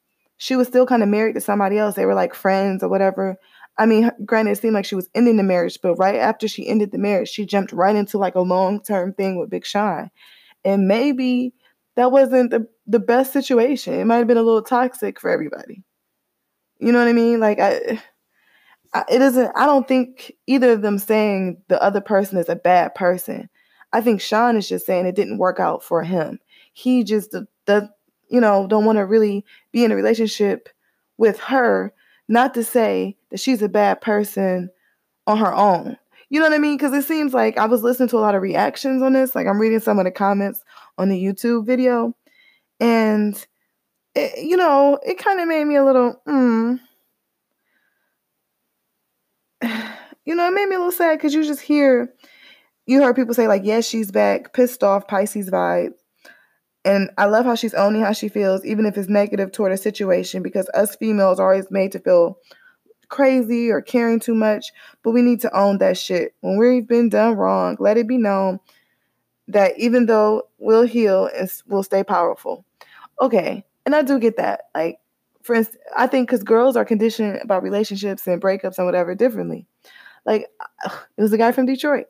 she 0.42 0.56
was 0.56 0.66
still 0.66 0.86
kind 0.86 1.04
of 1.04 1.08
married 1.08 1.36
to 1.36 1.40
somebody 1.40 1.78
else. 1.78 1.94
They 1.94 2.04
were 2.04 2.16
like 2.16 2.34
friends 2.34 2.82
or 2.82 2.88
whatever. 2.88 3.36
I 3.78 3.86
mean, 3.86 4.10
granted, 4.24 4.50
it 4.50 4.58
seemed 4.58 4.74
like 4.74 4.84
she 4.84 4.96
was 4.96 5.08
ending 5.14 5.36
the 5.36 5.44
marriage, 5.44 5.78
but 5.80 5.94
right 5.94 6.16
after 6.16 6.48
she 6.48 6.66
ended 6.66 6.90
the 6.90 6.98
marriage, 6.98 7.28
she 7.28 7.46
jumped 7.46 7.70
right 7.70 7.94
into 7.94 8.18
like 8.18 8.34
a 8.34 8.40
long 8.40 8.82
term 8.82 9.14
thing 9.14 9.38
with 9.38 9.50
Big 9.50 9.64
Sean. 9.64 10.10
And 10.64 10.88
maybe 10.88 11.54
that 11.94 12.10
wasn't 12.10 12.50
the, 12.50 12.66
the 12.88 12.98
best 12.98 13.32
situation. 13.32 13.94
It 13.94 14.04
might 14.04 14.16
have 14.16 14.26
been 14.26 14.36
a 14.36 14.42
little 14.42 14.62
toxic 14.62 15.20
for 15.20 15.30
everybody. 15.30 15.84
You 16.82 16.90
know 16.90 16.98
what 16.98 17.06
I 17.06 17.12
mean? 17.12 17.38
Like, 17.38 17.60
I, 17.60 18.02
I, 18.92 19.04
it 19.08 19.22
isn't, 19.22 19.52
I 19.54 19.66
don't 19.66 19.86
think 19.86 20.32
either 20.48 20.72
of 20.72 20.82
them 20.82 20.98
saying 20.98 21.62
the 21.68 21.80
other 21.80 22.00
person 22.00 22.38
is 22.38 22.48
a 22.48 22.56
bad 22.56 22.96
person. 22.96 23.48
I 23.92 24.00
think 24.00 24.20
Sean 24.20 24.56
is 24.56 24.68
just 24.68 24.84
saying 24.84 25.06
it 25.06 25.14
didn't 25.14 25.38
work 25.38 25.60
out 25.60 25.84
for 25.84 26.02
him. 26.02 26.40
He 26.72 27.04
just 27.04 27.36
does, 27.66 27.84
you 28.28 28.40
know, 28.40 28.66
don't 28.66 28.84
want 28.84 28.96
to 28.96 29.06
really 29.06 29.44
be 29.70 29.84
in 29.84 29.92
a 29.92 29.96
relationship 29.96 30.68
with 31.18 31.38
her, 31.38 31.92
not 32.26 32.52
to 32.54 32.64
say 32.64 33.16
that 33.30 33.38
she's 33.38 33.62
a 33.62 33.68
bad 33.68 34.00
person 34.00 34.68
on 35.28 35.38
her 35.38 35.54
own. 35.54 35.96
You 36.30 36.40
know 36.40 36.46
what 36.46 36.54
I 36.54 36.58
mean? 36.58 36.76
Because 36.76 36.94
it 36.94 37.06
seems 37.06 37.32
like 37.32 37.58
I 37.58 37.66
was 37.66 37.84
listening 37.84 38.08
to 38.08 38.16
a 38.16 38.18
lot 38.18 38.34
of 38.34 38.42
reactions 38.42 39.02
on 39.02 39.12
this. 39.12 39.36
Like 39.36 39.46
I'm 39.46 39.60
reading 39.60 39.78
some 39.78 40.00
of 40.00 40.04
the 40.04 40.10
comments 40.10 40.62
on 40.98 41.10
the 41.10 41.22
YouTube 41.22 41.64
video, 41.64 42.16
and 42.80 43.46
it, 44.14 44.44
you 44.44 44.56
know, 44.56 44.98
it 45.04 45.18
kind 45.18 45.40
of 45.40 45.48
made 45.48 45.64
me 45.64 45.76
a 45.76 45.84
little, 45.84 46.20
mm, 46.26 46.78
you 50.24 50.34
know, 50.34 50.46
it 50.48 50.52
made 50.54 50.68
me 50.68 50.76
a 50.76 50.78
little 50.78 50.92
sad 50.92 51.18
because 51.18 51.34
you 51.34 51.44
just 51.44 51.60
hear, 51.60 52.12
you 52.86 53.02
heard 53.02 53.16
people 53.16 53.34
say 53.34 53.48
like, 53.48 53.62
"Yes, 53.64 53.86
she's 53.86 54.10
back," 54.10 54.52
pissed 54.52 54.82
off, 54.84 55.08
Pisces 55.08 55.50
vibe, 55.50 55.92
and 56.84 57.10
I 57.18 57.26
love 57.26 57.46
how 57.46 57.54
she's 57.54 57.74
owning 57.74 58.02
how 58.02 58.12
she 58.12 58.28
feels, 58.28 58.64
even 58.64 58.86
if 58.86 58.98
it's 58.98 59.08
negative 59.08 59.52
toward 59.52 59.72
a 59.72 59.76
situation, 59.76 60.42
because 60.42 60.68
us 60.74 60.96
females 60.96 61.40
are 61.40 61.52
always 61.52 61.70
made 61.70 61.92
to 61.92 62.00
feel 62.00 62.38
crazy 63.08 63.70
or 63.70 63.82
caring 63.82 64.20
too 64.20 64.34
much. 64.34 64.72
But 65.04 65.12
we 65.12 65.22
need 65.22 65.40
to 65.42 65.56
own 65.56 65.78
that 65.78 65.98
shit. 65.98 66.34
When 66.40 66.58
we've 66.58 66.86
been 66.88 67.08
done 67.10 67.36
wrong, 67.36 67.76
let 67.80 67.98
it 67.98 68.08
be 68.08 68.18
known 68.18 68.60
that 69.48 69.78
even 69.78 70.06
though 70.06 70.44
we'll 70.58 70.86
heal 70.86 71.28
and 71.36 71.50
we'll 71.66 71.82
stay 71.82 72.04
powerful. 72.04 72.64
Okay. 73.20 73.64
And 73.84 73.94
I 73.94 74.02
do 74.02 74.18
get 74.18 74.36
that. 74.36 74.62
Like, 74.74 74.98
for 75.42 75.54
instance, 75.54 75.82
I 75.96 76.06
think 76.06 76.28
because 76.28 76.44
girls 76.44 76.76
are 76.76 76.84
conditioned 76.84 77.40
about 77.42 77.62
relationships 77.62 78.26
and 78.26 78.40
breakups 78.40 78.78
and 78.78 78.86
whatever 78.86 79.14
differently. 79.14 79.66
Like, 80.24 80.46
it 80.84 81.22
was 81.22 81.32
a 81.32 81.38
guy 81.38 81.52
from 81.52 81.66
Detroit. 81.66 82.06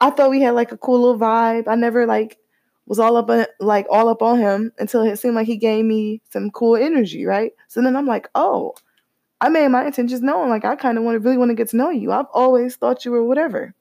I 0.00 0.10
thought 0.10 0.30
we 0.30 0.40
had 0.40 0.54
like 0.54 0.72
a 0.72 0.78
cool 0.78 1.00
little 1.00 1.18
vibe. 1.18 1.68
I 1.68 1.74
never 1.74 2.06
like 2.06 2.38
was 2.86 2.98
all 2.98 3.16
up 3.16 3.30
on, 3.30 3.46
like 3.60 3.86
all 3.90 4.08
up 4.08 4.22
on 4.22 4.38
him 4.38 4.72
until 4.78 5.02
it 5.02 5.16
seemed 5.18 5.34
like 5.34 5.46
he 5.46 5.56
gave 5.56 5.84
me 5.84 6.22
some 6.32 6.50
cool 6.50 6.74
energy, 6.76 7.24
right? 7.26 7.52
So 7.68 7.82
then 7.82 7.94
I'm 7.94 8.06
like, 8.06 8.28
oh, 8.34 8.74
I 9.40 9.48
made 9.48 9.68
my 9.68 9.84
intentions 9.84 10.22
known. 10.22 10.48
Like 10.48 10.64
I 10.64 10.74
kind 10.74 10.98
of 10.98 11.04
want 11.04 11.16
to 11.16 11.20
really 11.20 11.38
want 11.38 11.50
to 11.50 11.54
get 11.54 11.68
to 11.70 11.76
know 11.76 11.90
you. 11.90 12.12
I've 12.12 12.26
always 12.32 12.76
thought 12.76 13.04
you 13.04 13.10
were 13.10 13.24
whatever. 13.24 13.74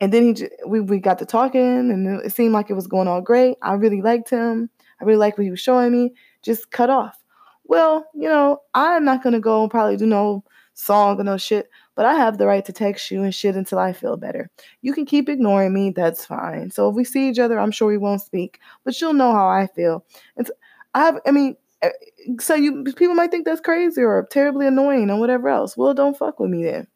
And 0.00 0.12
then 0.12 0.34
he 0.34 0.48
we 0.66 0.80
we 0.80 0.98
got 0.98 1.18
to 1.18 1.26
talking, 1.26 1.90
and 1.90 2.20
it 2.24 2.32
seemed 2.32 2.52
like 2.52 2.70
it 2.70 2.74
was 2.74 2.86
going 2.86 3.06
all 3.06 3.20
great. 3.20 3.56
I 3.62 3.74
really 3.74 4.00
liked 4.00 4.30
him. 4.30 4.70
I 5.00 5.04
really 5.04 5.18
liked 5.18 5.38
what 5.38 5.44
he 5.44 5.50
was 5.50 5.60
showing 5.60 5.92
me. 5.92 6.14
Just 6.42 6.70
cut 6.70 6.90
off. 6.90 7.22
Well, 7.64 8.06
you 8.14 8.28
know, 8.28 8.60
I'm 8.74 9.04
not 9.04 9.22
gonna 9.22 9.40
go 9.40 9.62
and 9.62 9.70
probably 9.70 9.96
do 9.96 10.06
no 10.06 10.44
song 10.74 11.20
or 11.20 11.24
no 11.24 11.36
shit 11.36 11.68
but 12.00 12.06
I 12.06 12.14
have 12.14 12.38
the 12.38 12.46
right 12.46 12.64
to 12.64 12.72
text 12.72 13.10
you 13.10 13.22
and 13.22 13.34
shit 13.34 13.56
until 13.56 13.78
I 13.78 13.92
feel 13.92 14.16
better. 14.16 14.48
You 14.80 14.94
can 14.94 15.04
keep 15.04 15.28
ignoring 15.28 15.74
me, 15.74 15.90
that's 15.90 16.24
fine. 16.24 16.70
So 16.70 16.88
if 16.88 16.96
we 16.96 17.04
see 17.04 17.28
each 17.28 17.38
other, 17.38 17.60
I'm 17.60 17.70
sure 17.70 17.88
we 17.88 17.98
won't 17.98 18.22
speak, 18.22 18.58
but 18.84 18.98
you'll 18.98 19.12
know 19.12 19.32
how 19.32 19.46
I 19.46 19.66
feel. 19.66 20.02
And 20.38 20.46
so 20.46 20.54
I 20.94 21.00
have, 21.00 21.20
I 21.26 21.30
mean, 21.30 21.56
eh, 21.82 21.90
so 22.40 22.54
you 22.54 22.84
people 22.84 23.14
might 23.14 23.30
think 23.30 23.44
that's 23.44 23.60
crazy 23.60 24.00
or 24.00 24.26
terribly 24.30 24.66
annoying 24.66 25.10
or 25.10 25.20
whatever 25.20 25.50
else. 25.50 25.76
Well, 25.76 25.92
don't 25.92 26.16
fuck 26.16 26.40
with 26.40 26.48
me 26.48 26.64
then. 26.64 26.86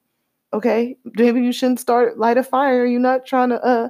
Okay? 0.54 0.97
Maybe 1.04 1.42
you 1.42 1.52
shouldn't 1.52 1.80
start 1.80 2.16
light 2.16 2.38
a 2.38 2.42
fire. 2.42 2.87
You're 2.87 2.99
not 2.99 3.26
trying 3.26 3.50
to 3.50 3.62
uh, 3.62 3.88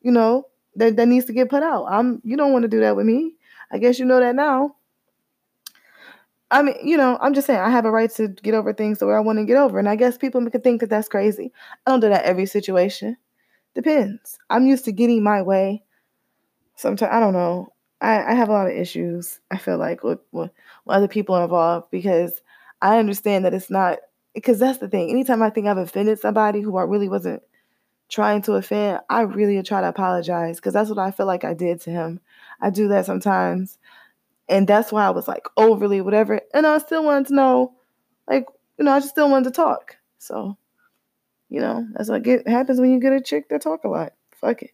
you 0.00 0.12
know, 0.12 0.46
that, 0.76 0.96
that 0.96 1.08
needs 1.08 1.26
to 1.26 1.34
get 1.34 1.50
put 1.50 1.62
out. 1.62 1.84
I'm 1.90 2.22
you 2.24 2.38
don't 2.38 2.54
want 2.54 2.62
to 2.62 2.68
do 2.68 2.80
that 2.80 2.96
with 2.96 3.04
me. 3.04 3.34
I 3.70 3.76
guess 3.76 3.98
you 3.98 4.06
know 4.06 4.20
that 4.20 4.34
now. 4.34 4.76
I 6.50 6.62
mean, 6.62 6.76
you 6.84 6.96
know, 6.96 7.18
I'm 7.20 7.34
just 7.34 7.46
saying 7.46 7.60
I 7.60 7.70
have 7.70 7.84
a 7.84 7.90
right 7.90 8.10
to 8.12 8.28
get 8.28 8.54
over 8.54 8.72
things 8.72 8.98
the 8.98 9.06
way 9.06 9.14
I 9.14 9.20
want 9.20 9.38
to 9.38 9.44
get 9.44 9.56
over. 9.56 9.78
And 9.78 9.88
I 9.88 9.96
guess 9.96 10.18
people 10.18 10.48
could 10.50 10.62
think 10.62 10.80
that 10.80 10.90
that's 10.90 11.08
crazy. 11.08 11.52
I 11.86 11.90
don't 11.90 12.00
do 12.00 12.08
that 12.08 12.24
every 12.24 12.46
situation. 12.46 13.16
Depends. 13.74 14.38
I'm 14.50 14.66
used 14.66 14.84
to 14.84 14.92
getting 14.92 15.22
my 15.22 15.42
way. 15.42 15.82
Sometimes, 16.76 17.10
I 17.12 17.20
don't 17.20 17.32
know. 17.32 17.72
I, 18.00 18.22
I 18.22 18.34
have 18.34 18.48
a 18.48 18.52
lot 18.52 18.66
of 18.66 18.76
issues, 18.76 19.40
I 19.50 19.56
feel 19.56 19.78
like, 19.78 20.04
with, 20.04 20.20
with, 20.32 20.50
with 20.84 20.96
other 20.96 21.08
people 21.08 21.42
involved 21.42 21.90
because 21.90 22.42
I 22.82 22.98
understand 22.98 23.44
that 23.44 23.54
it's 23.54 23.70
not, 23.70 23.98
because 24.34 24.58
that's 24.58 24.78
the 24.78 24.88
thing. 24.88 25.10
Anytime 25.10 25.42
I 25.42 25.50
think 25.50 25.66
I've 25.66 25.78
offended 25.78 26.18
somebody 26.20 26.60
who 26.60 26.76
I 26.76 26.82
really 26.82 27.08
wasn't 27.08 27.42
trying 28.10 28.42
to 28.42 28.54
offend, 28.54 29.00
I 29.08 29.22
really 29.22 29.62
try 29.62 29.80
to 29.80 29.88
apologize 29.88 30.56
because 30.56 30.74
that's 30.74 30.90
what 30.90 30.98
I 30.98 31.10
feel 31.10 31.26
like 31.26 31.44
I 31.44 31.54
did 31.54 31.80
to 31.82 31.90
him. 31.90 32.20
I 32.60 32.70
do 32.70 32.88
that 32.88 33.06
sometimes 33.06 33.78
and 34.48 34.66
that's 34.66 34.92
why 34.92 35.06
I 35.06 35.10
was 35.10 35.28
like 35.28 35.46
overly 35.56 36.00
whatever. 36.00 36.40
And 36.52 36.66
I 36.66 36.78
still 36.78 37.04
wanted 37.04 37.28
to 37.28 37.34
know, 37.34 37.72
like, 38.28 38.46
you 38.78 38.84
know, 38.84 38.92
I 38.92 39.00
just 39.00 39.10
still 39.10 39.30
wanted 39.30 39.44
to 39.44 39.56
talk. 39.56 39.96
So, 40.18 40.56
you 41.48 41.60
know, 41.60 41.86
that's 41.92 42.08
what 42.08 42.22
get 42.22 42.46
happens 42.46 42.80
when 42.80 42.92
you 42.92 43.00
get 43.00 43.12
a 43.12 43.20
chick 43.20 43.48
that 43.48 43.62
talk 43.62 43.84
a 43.84 43.88
lot. 43.88 44.12
Fuck 44.40 44.62
it. 44.62 44.70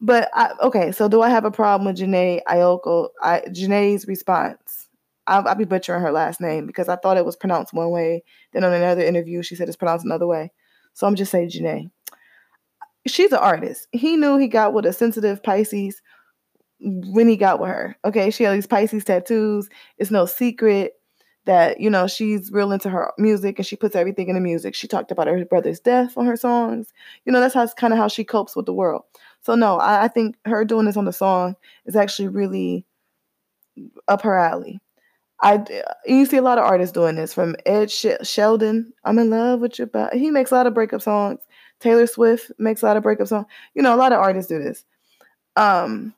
But 0.00 0.30
I, 0.34 0.52
okay, 0.62 0.92
so 0.92 1.08
do 1.08 1.22
I 1.22 1.30
have 1.30 1.46
a 1.46 1.50
problem 1.50 1.86
with 1.86 1.96
Jhené 1.98 2.40
Ayoko? 2.46 3.08
I 3.22 3.40
Jhené's 3.48 4.06
response. 4.06 4.88
I'll, 5.26 5.48
I'll, 5.48 5.54
be 5.54 5.64
butchering 5.64 6.02
her 6.02 6.12
last 6.12 6.40
name 6.40 6.66
because 6.66 6.88
I 6.88 6.96
thought 6.96 7.16
it 7.16 7.24
was 7.24 7.34
pronounced 7.34 7.72
one 7.72 7.90
way. 7.90 8.22
Then 8.52 8.62
on 8.62 8.72
another 8.72 9.02
interview, 9.02 9.42
she 9.42 9.56
said 9.56 9.66
it's 9.68 9.76
pronounced 9.76 10.04
another 10.04 10.26
way. 10.26 10.52
So 10.92 11.06
I'm 11.06 11.16
just 11.16 11.32
saying 11.32 11.50
Jhené. 11.50 11.90
she's 13.06 13.32
an 13.32 13.38
artist. 13.38 13.88
He 13.92 14.16
knew 14.16 14.36
he 14.36 14.46
got 14.46 14.74
with 14.74 14.86
a 14.86 14.92
sensitive 14.92 15.42
Pisces 15.42 16.00
when 16.80 17.28
he 17.28 17.36
got 17.36 17.60
with 17.60 17.70
her. 17.70 17.96
Okay, 18.04 18.30
she 18.30 18.44
had 18.44 18.54
these 18.54 18.66
Pisces 18.66 19.04
tattoos. 19.04 19.68
It's 19.98 20.10
no 20.10 20.26
secret 20.26 20.92
that 21.46 21.80
you 21.80 21.88
know 21.88 22.06
she's 22.06 22.50
real 22.52 22.72
into 22.72 22.90
her 22.90 23.12
music 23.18 23.58
and 23.58 23.66
she 23.66 23.76
puts 23.76 23.96
everything 23.96 24.28
in 24.28 24.34
the 24.34 24.40
music. 24.40 24.74
She 24.74 24.88
talked 24.88 25.10
about 25.10 25.28
her 25.28 25.44
brother's 25.44 25.80
death 25.80 26.16
on 26.16 26.26
her 26.26 26.36
songs. 26.36 26.92
You 27.24 27.32
know 27.32 27.40
that's 27.40 27.54
how 27.54 27.66
kind 27.68 27.92
of 27.92 27.98
how 27.98 28.08
she 28.08 28.24
copes 28.24 28.54
with 28.54 28.66
the 28.66 28.72
world. 28.72 29.02
So 29.42 29.54
no, 29.54 29.78
I, 29.78 30.04
I, 30.04 30.08
think 30.08 30.36
her 30.44 30.64
doing 30.64 30.86
this 30.86 30.96
on 30.96 31.04
the 31.04 31.12
song 31.12 31.54
is 31.86 31.94
actually 31.94 32.28
really 32.28 32.84
up 34.08 34.22
her 34.22 34.36
alley. 34.36 34.80
I 35.40 35.64
you 36.04 36.26
see 36.26 36.36
a 36.36 36.42
lot 36.42 36.58
of 36.58 36.64
artists 36.64 36.92
doing 36.92 37.14
this 37.14 37.32
from 37.32 37.56
Ed 37.64 37.90
Sh- 37.90 38.06
Sheldon. 38.22 38.92
I'm 39.04 39.18
in 39.18 39.30
love 39.30 39.60
with 39.60 39.78
your 39.78 39.86
but 39.86 40.14
he 40.14 40.30
makes 40.30 40.50
a 40.50 40.54
lot 40.54 40.66
of 40.66 40.74
breakup 40.74 41.02
songs. 41.02 41.40
Taylor 41.78 42.06
Swift 42.06 42.50
makes 42.58 42.82
a 42.82 42.86
lot 42.86 42.96
of 42.96 43.02
breakup 43.02 43.28
songs. 43.28 43.46
You 43.74 43.82
know, 43.82 43.94
a 43.94 43.96
lot 43.96 44.12
of 44.12 44.18
artists 44.18 44.48
do 44.48 44.58
this. 44.58 44.84
Um, 45.56 46.14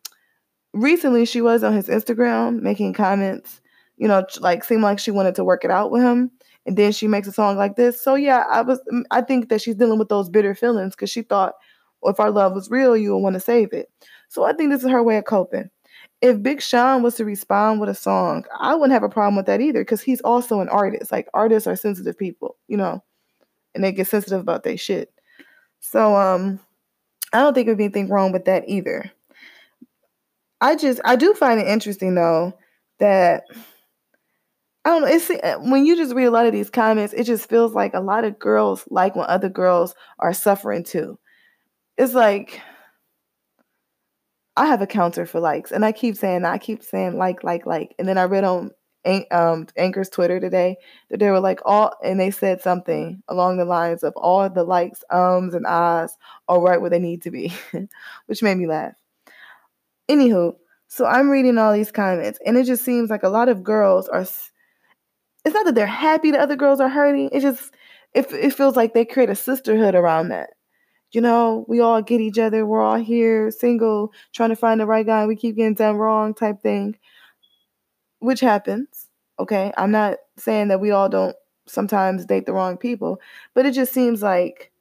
recently 0.74 1.24
she 1.24 1.40
was 1.40 1.64
on 1.64 1.72
his 1.72 1.88
Instagram 1.88 2.60
making 2.60 2.92
comments 2.92 3.60
you 3.98 4.06
know, 4.08 4.24
like 4.40 4.64
seemed 4.64 4.82
like 4.82 4.98
she 4.98 5.10
wanted 5.10 5.34
to 5.34 5.44
work 5.44 5.64
it 5.64 5.70
out 5.70 5.90
with 5.90 6.02
him. 6.02 6.30
And 6.66 6.76
then 6.76 6.92
she 6.92 7.08
makes 7.08 7.28
a 7.28 7.32
song 7.32 7.56
like 7.56 7.76
this. 7.76 8.02
So 8.02 8.14
yeah, 8.14 8.44
I 8.50 8.62
was 8.62 8.80
mm, 8.92 9.02
I 9.10 9.20
think 9.22 9.48
that 9.48 9.60
she's 9.60 9.74
dealing 9.74 9.98
with 9.98 10.08
those 10.08 10.28
bitter 10.28 10.54
feelings 10.54 10.94
because 10.94 11.10
she 11.10 11.22
thought 11.22 11.54
well, 12.00 12.12
if 12.12 12.20
our 12.20 12.30
love 12.30 12.52
was 12.52 12.70
real, 12.70 12.96
you 12.96 13.12
would 13.12 13.22
want 13.22 13.34
to 13.34 13.40
save 13.40 13.72
it. 13.72 13.90
So 14.28 14.44
I 14.44 14.52
think 14.52 14.70
this 14.70 14.84
is 14.84 14.90
her 14.90 15.02
way 15.02 15.16
of 15.16 15.24
coping. 15.24 15.70
If 16.20 16.42
Big 16.42 16.62
Sean 16.62 17.02
was 17.02 17.16
to 17.16 17.24
respond 17.24 17.80
with 17.80 17.88
a 17.88 17.94
song, 17.94 18.44
I 18.58 18.74
wouldn't 18.74 18.92
have 18.92 19.02
a 19.02 19.08
problem 19.08 19.36
with 19.36 19.46
that 19.46 19.60
either 19.60 19.80
because 19.80 20.02
he's 20.02 20.20
also 20.20 20.60
an 20.60 20.68
artist. 20.68 21.10
Like 21.10 21.28
artists 21.34 21.66
are 21.66 21.76
sensitive 21.76 22.18
people, 22.18 22.56
you 22.68 22.76
know, 22.76 23.02
and 23.74 23.82
they 23.82 23.92
get 23.92 24.06
sensitive 24.06 24.40
about 24.40 24.62
their 24.62 24.76
shit. 24.76 25.12
So 25.80 26.14
um 26.16 26.60
I 27.32 27.40
don't 27.40 27.54
think 27.54 27.66
there'd 27.66 27.78
be 27.78 27.84
anything 27.84 28.08
wrong 28.08 28.32
with 28.32 28.44
that 28.46 28.64
either. 28.68 29.10
I 30.60 30.76
just 30.76 31.00
I 31.04 31.16
do 31.16 31.34
find 31.34 31.60
it 31.60 31.66
interesting 31.68 32.14
though 32.14 32.52
that 32.98 33.44
I 34.84 34.90
don't 34.90 35.02
know. 35.02 35.08
It's 35.08 35.30
uh, 35.30 35.58
when 35.60 35.84
you 35.86 35.96
just 35.96 36.14
read 36.14 36.26
a 36.26 36.30
lot 36.30 36.46
of 36.46 36.52
these 36.52 36.70
comments, 36.70 37.12
it 37.12 37.24
just 37.24 37.48
feels 37.48 37.74
like 37.74 37.94
a 37.94 38.00
lot 38.00 38.24
of 38.24 38.38
girls 38.38 38.84
like 38.90 39.16
when 39.16 39.26
other 39.28 39.48
girls 39.48 39.94
are 40.18 40.32
suffering 40.32 40.84
too. 40.84 41.18
It's 41.98 42.14
like 42.14 42.60
I 44.56 44.66
have 44.66 44.82
a 44.82 44.86
counter 44.86 45.24
for 45.26 45.40
likes, 45.40 45.70
and 45.72 45.84
I 45.84 45.92
keep 45.92 46.16
saying 46.16 46.44
I 46.44 46.58
keep 46.58 46.82
saying 46.82 47.16
like, 47.16 47.44
like, 47.44 47.64
like, 47.66 47.94
and 47.98 48.08
then 48.08 48.18
I 48.18 48.24
read 48.24 48.44
on 48.44 48.72
um, 49.30 49.66
Anchor's 49.76 50.10
Twitter 50.10 50.40
today 50.40 50.76
that 51.10 51.20
they 51.20 51.30
were 51.30 51.40
like 51.40 51.60
all, 51.64 51.92
and 52.02 52.18
they 52.18 52.30
said 52.30 52.60
something 52.60 53.22
along 53.28 53.56
the 53.58 53.64
lines 53.64 54.02
of 54.02 54.14
all 54.16 54.48
the 54.50 54.64
likes, 54.64 55.04
ums, 55.10 55.54
and 55.54 55.66
ahs 55.66 56.16
are 56.48 56.60
right 56.60 56.80
where 56.80 56.90
they 56.90 56.98
need 56.98 57.22
to 57.22 57.30
be, 57.30 57.52
which 58.26 58.42
made 58.42 58.56
me 58.58 58.66
laugh. 58.66 58.94
Anywho, 60.08 60.54
so 60.86 61.04
I'm 61.04 61.28
reading 61.28 61.58
all 61.58 61.72
these 61.72 61.92
comments, 61.92 62.38
and 62.44 62.56
it 62.56 62.64
just 62.64 62.84
seems 62.84 63.10
like 63.10 63.22
a 63.22 63.28
lot 63.28 63.48
of 63.48 63.62
girls 63.62 64.08
are 64.08 64.26
it's 65.44 65.54
not 65.54 65.64
that 65.66 65.74
they're 65.74 65.86
happy 65.86 66.30
the 66.30 66.40
other 66.40 66.56
girls 66.56 66.80
are 66.80 66.88
hurting. 66.88 67.30
It 67.32 67.40
just 67.40 67.72
it, 68.14 68.30
it 68.32 68.54
feels 68.54 68.76
like 68.76 68.94
they 68.94 69.04
create 69.04 69.30
a 69.30 69.34
sisterhood 69.34 69.94
around 69.94 70.28
that. 70.28 70.50
You 71.12 71.20
know, 71.22 71.64
we 71.68 71.80
all 71.80 72.02
get 72.02 72.20
each 72.20 72.38
other. 72.38 72.66
We're 72.66 72.82
all 72.82 72.96
here, 72.98 73.50
single, 73.50 74.12
trying 74.34 74.50
to 74.50 74.56
find 74.56 74.80
the 74.80 74.86
right 74.86 75.06
guy. 75.06 75.26
We 75.26 75.36
keep 75.36 75.56
getting 75.56 75.74
done 75.74 75.96
wrong, 75.96 76.34
type 76.34 76.60
thing, 76.60 76.98
which 78.18 78.40
happens. 78.40 79.08
Okay, 79.38 79.72
I'm 79.76 79.90
not 79.90 80.18
saying 80.36 80.68
that 80.68 80.80
we 80.80 80.90
all 80.90 81.08
don't 81.08 81.36
sometimes 81.66 82.26
date 82.26 82.46
the 82.46 82.52
wrong 82.52 82.76
people, 82.76 83.20
but 83.54 83.64
it 83.66 83.72
just 83.72 83.92
seems 83.92 84.22
like 84.22 84.72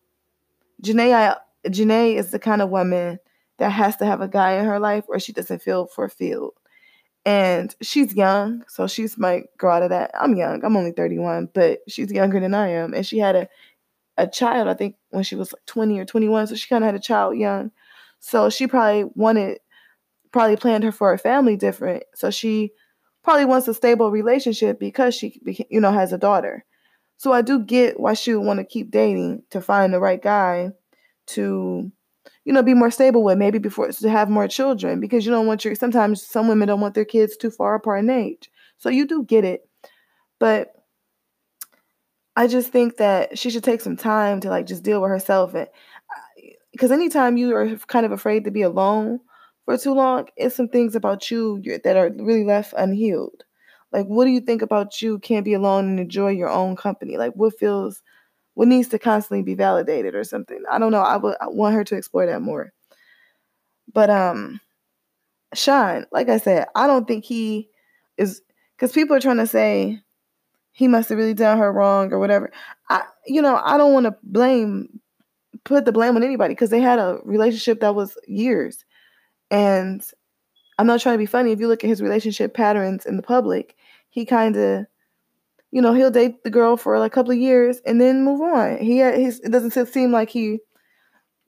Jhené, 0.84 1.14
I, 1.14 1.38
Jhené 1.70 2.16
is 2.16 2.32
the 2.32 2.40
kind 2.40 2.62
of 2.62 2.70
woman 2.70 3.20
that 3.58 3.72
has 3.72 3.98
to 3.98 4.06
have 4.06 4.22
a 4.22 4.28
guy 4.28 4.54
in 4.54 4.66
her 4.66 4.80
life 4.80 5.06
or 5.08 5.20
she 5.20 5.34
doesn't 5.34 5.62
feel 5.62 5.88
fulfilled 5.88 6.54
and 7.26 7.76
she's 7.82 8.16
young, 8.16 8.64
so 8.70 8.88
she's 8.88 9.18
might 9.18 9.46
grow 9.58 9.74
out 9.74 9.84
of 9.84 9.90
that. 9.90 10.12
I'm 10.20 10.36
young, 10.36 10.64
I'm 10.64 10.78
only 10.78 10.92
31, 10.92 11.50
but 11.54 11.80
she's 11.88 12.12
younger 12.12 12.40
than 12.40 12.54
I 12.54 12.70
am, 12.70 12.94
and 12.94 13.06
she 13.06 13.18
had 13.20 13.36
a 13.36 13.50
a 14.18 14.28
child, 14.28 14.68
I 14.68 14.74
think, 14.74 14.96
when 15.12 15.24
she 15.24 15.36
was 15.36 15.54
like 15.54 15.66
20 15.68 16.00
or 16.00 16.06
21, 16.06 16.48
so 16.48 16.56
she 16.56 16.68
kind 16.70 16.84
of 16.84 16.88
had 16.88 16.96
a 16.96 17.00
child 17.00 17.38
young, 17.38 17.72
so 18.20 18.50
she 18.50 18.68
probably 18.68 19.06
wanted, 19.16 19.60
probably 20.32 20.58
planned 20.58 20.84
her 20.84 20.92
for 20.92 21.14
a 21.14 21.18
family 21.20 21.56
different, 21.58 22.04
so 22.16 22.30
she 22.32 22.72
probably 23.24 23.46
wants 23.46 23.68
a 23.68 23.74
stable 23.74 24.12
relationship 24.12 24.80
because 24.80 25.16
she, 25.16 25.40
you 25.70 25.82
know, 25.82 25.92
has 25.92 26.14
a 26.14 26.18
daughter. 26.18 26.66
So 27.18 27.34
I 27.34 27.42
do 27.42 27.60
get 27.60 28.00
why 28.00 28.14
she 28.14 28.34
would 28.36 28.46
want 28.46 28.60
to 28.60 28.66
keep 28.66 28.92
dating 28.92 29.44
to 29.52 29.62
find 29.62 29.94
the 29.94 30.00
right 30.00 30.22
guy 30.22 30.72
to 31.28 31.92
you 32.48 32.54
know, 32.54 32.64
be 32.64 32.74
more 32.74 32.90
stable 32.90 33.26
with 33.26 33.38
maybe 33.38 33.60
before 33.60 33.92
to 33.92 34.10
have 34.10 34.30
more 34.30 34.48
children 34.48 35.02
because 35.02 35.26
you 35.26 35.32
don't 35.34 35.48
want 35.48 35.66
your 35.66 35.76
sometimes 35.76 36.26
some 36.26 36.48
women 36.48 36.70
don't 36.70 36.80
want 36.80 36.96
their 36.96 37.04
kids 37.04 37.36
too 37.36 37.52
far 37.52 37.76
apart 37.76 38.00
in 38.00 38.10
age. 38.10 38.50
So 38.78 38.88
you 38.88 39.06
do 39.06 39.26
get 39.26 39.44
it. 39.44 39.68
But 40.40 40.74
I 42.38 42.48
just 42.48 42.72
think 42.72 42.96
that 42.98 43.38
she 43.38 43.50
should 43.50 43.66
take 43.66 43.82
some 43.82 43.98
time 43.98 44.40
to 44.40 44.50
like 44.50 44.66
just 44.66 44.84
deal 44.84 45.02
with 45.02 45.10
herself 45.10 45.56
and 45.56 45.68
uh, 45.68 46.42
because 46.72 46.90
anytime 46.90 47.36
you 47.36 47.54
are 47.54 47.76
kind 47.88 48.06
of 48.06 48.14
afraid 48.14 48.46
to 48.46 48.52
be 48.52 48.62
alone 48.62 49.20
for 49.66 49.78
too 49.78 49.94
long, 49.94 50.30
it's 50.38 50.56
some 50.56 50.70
things 50.70 50.96
about 50.96 51.30
you 51.30 51.62
that 51.84 51.98
are 51.98 52.12
really 52.18 52.46
left 52.46 52.74
unhealed. 52.78 53.44
Like, 53.92 54.06
what 54.06 54.24
do 54.24 54.32
you 54.32 54.40
think 54.40 54.62
about 54.62 55.02
you 55.02 55.20
can't 55.20 55.44
be 55.44 55.54
alone 55.54 55.90
and 55.90 56.00
enjoy 56.00 56.30
your 56.30 56.50
own 56.50 56.78
company? 56.78 57.18
Like, 57.18 57.34
what 57.34 57.60
feels 57.60 58.04
what 58.58 58.68
needs 58.68 58.88
to 58.88 58.98
constantly 58.98 59.44
be 59.44 59.54
validated 59.54 60.16
or 60.16 60.24
something. 60.24 60.64
I 60.68 60.80
don't 60.80 60.92
know. 60.92 61.02
I 61.02 61.16
would 61.16 61.38
I 61.40 61.48
want 61.48 61.76
her 61.76 61.84
to 61.84 61.96
explore 61.96 62.26
that 62.26 62.42
more. 62.42 62.74
But 63.94 64.10
um 64.10 64.60
Sean, 65.54 66.08
like 66.12 66.28
I 66.28 66.40
said, 66.40 66.66
I 66.74 66.88
don't 66.88 67.08
think 67.08 67.24
he 67.24 67.70
is 68.18 68.42
because 68.76 68.94
people 68.94 69.16
are 69.16 69.20
trying 69.20 69.38
to 69.38 69.46
say 69.46 70.02
he 70.72 70.88
must 70.88 71.10
have 71.10 71.20
really 71.20 71.36
done 71.36 71.60
her 71.60 71.72
wrong 71.72 72.12
or 72.12 72.18
whatever. 72.18 72.52
I 72.90 73.04
you 73.28 73.44
know, 73.44 73.62
I 73.64 73.78
don't 73.78 73.94
want 73.94 74.08
to 74.08 74.16
blame 74.24 75.02
put 75.64 75.86
the 75.86 75.92
blame 75.92 76.16
on 76.16 76.24
anybody 76.24 76.56
because 76.56 76.72
they 76.72 76.82
had 76.82 76.98
a 76.98 77.20
relationship 77.26 77.82
that 77.82 77.94
was 77.94 78.18
years. 78.26 78.86
And 79.52 80.04
I'm 80.80 80.88
not 80.88 81.00
trying 81.00 81.14
to 81.14 81.20
be 81.20 81.28
funny. 81.28 81.52
If 81.52 81.60
you 81.60 81.68
look 81.68 81.84
at 81.84 81.90
his 81.92 82.02
relationship 82.02 82.56
patterns 82.56 83.06
in 83.06 83.18
the 83.18 83.24
public, 83.24 83.76
he 84.10 84.26
kind 84.26 84.58
of 84.58 84.88
you 85.72 85.82
know, 85.82 85.94
he'll 85.94 86.12
date 86.12 86.44
the 86.44 86.50
girl 86.50 86.78
for 86.78 86.98
like 87.00 87.12
a 87.12 87.16
couple 87.16 87.32
of 87.32 87.38
years 87.38 87.80
and 87.86 88.00
then 88.00 88.24
move 88.24 88.42
on. 88.42 88.78
He 88.78 89.04
he's, 89.04 89.40
it 89.42 89.52
doesn't 89.52 89.88
seem 89.88 90.12
like 90.12 90.30
he 90.30 90.60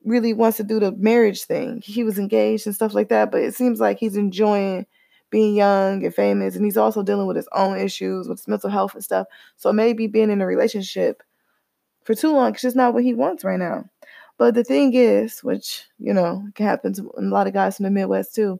really 0.03 0.33
wants 0.33 0.57
to 0.57 0.63
do 0.63 0.79
the 0.79 0.91
marriage 0.93 1.43
thing. 1.43 1.81
He 1.83 2.03
was 2.03 2.19
engaged 2.19 2.65
and 2.65 2.75
stuff 2.75 2.93
like 2.93 3.09
that, 3.09 3.31
but 3.31 3.41
it 3.41 3.55
seems 3.55 3.79
like 3.79 3.99
he's 3.99 4.17
enjoying 4.17 4.85
being 5.29 5.55
young 5.55 6.03
and 6.03 6.13
famous, 6.13 6.55
and 6.55 6.65
he's 6.65 6.77
also 6.77 7.03
dealing 7.03 7.27
with 7.27 7.35
his 7.37 7.47
own 7.53 7.77
issues 7.77 8.27
with 8.27 8.39
his 8.39 8.47
mental 8.47 8.69
health 8.69 8.95
and 8.95 9.03
stuff. 9.03 9.27
So 9.57 9.71
maybe 9.71 10.07
being 10.07 10.31
in 10.31 10.41
a 10.41 10.45
relationship 10.47 11.21
for 12.03 12.15
too 12.15 12.31
long 12.33 12.55
is 12.55 12.61
just 12.61 12.75
not 12.75 12.93
what 12.93 13.03
he 13.03 13.13
wants 13.13 13.43
right 13.43 13.59
now. 13.59 13.85
But 14.37 14.55
the 14.55 14.63
thing 14.63 14.93
is, 14.93 15.41
which 15.43 15.85
you 15.99 16.13
know 16.13 16.47
can 16.55 16.65
happen 16.65 16.93
to 16.93 17.11
a 17.17 17.21
lot 17.21 17.47
of 17.47 17.53
guys 17.53 17.77
from 17.77 17.85
the 17.85 17.91
Midwest 17.91 18.35
too, 18.35 18.59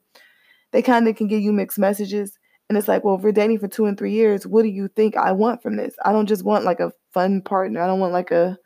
they 0.72 0.82
kind 0.82 1.08
of 1.08 1.16
can 1.16 1.28
give 1.28 1.42
you 1.42 1.54
mixed 1.54 1.80
messages. 1.80 2.39
And 2.70 2.78
it's 2.78 2.88
like, 2.88 3.04
well, 3.04 3.16
if 3.16 3.22
we're 3.22 3.32
dating 3.32 3.60
for 3.60 3.68
two 3.68 3.86
and 3.86 3.98
three 3.98 4.14
years, 4.14 4.46
what 4.46 4.62
do 4.62 4.70
you 4.70 4.88
think 4.90 5.18
I 5.18 5.32
want 5.32 5.64
from 5.64 5.76
this? 5.76 5.96
I 6.06 6.12
don't 6.12 6.28
just 6.28 6.44
want 6.44 6.66
like 6.66 6.80
a 6.80 6.94
fun 7.12 7.42
partner. 7.42 7.82
I 7.82 7.88
don't 7.88 8.00
want 8.00 8.14
like 8.14 8.30
a, 8.30 8.58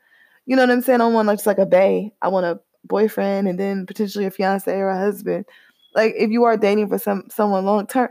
you 0.45 0.57
know 0.57 0.63
what 0.63 0.71
I'm 0.71 0.81
saying? 0.81 0.99
I 0.99 1.05
don't 1.05 1.13
want 1.13 1.27
like 1.27 1.37
just 1.37 1.47
like 1.47 1.57
a 1.57 1.65
bae. 1.65 2.11
I 2.21 2.27
want 2.27 2.45
a 2.45 2.59
boyfriend 2.83 3.47
and 3.47 3.57
then 3.57 3.85
potentially 3.85 4.25
a 4.25 4.31
fiance 4.31 4.69
or 4.69 4.89
a 4.89 4.97
husband. 4.97 5.45
Like 5.95 6.15
if 6.17 6.31
you 6.31 6.43
are 6.43 6.57
dating 6.57 6.89
for 6.89 6.97
some 6.97 7.27
someone 7.31 7.63
long 7.63 7.87
term, 7.87 8.09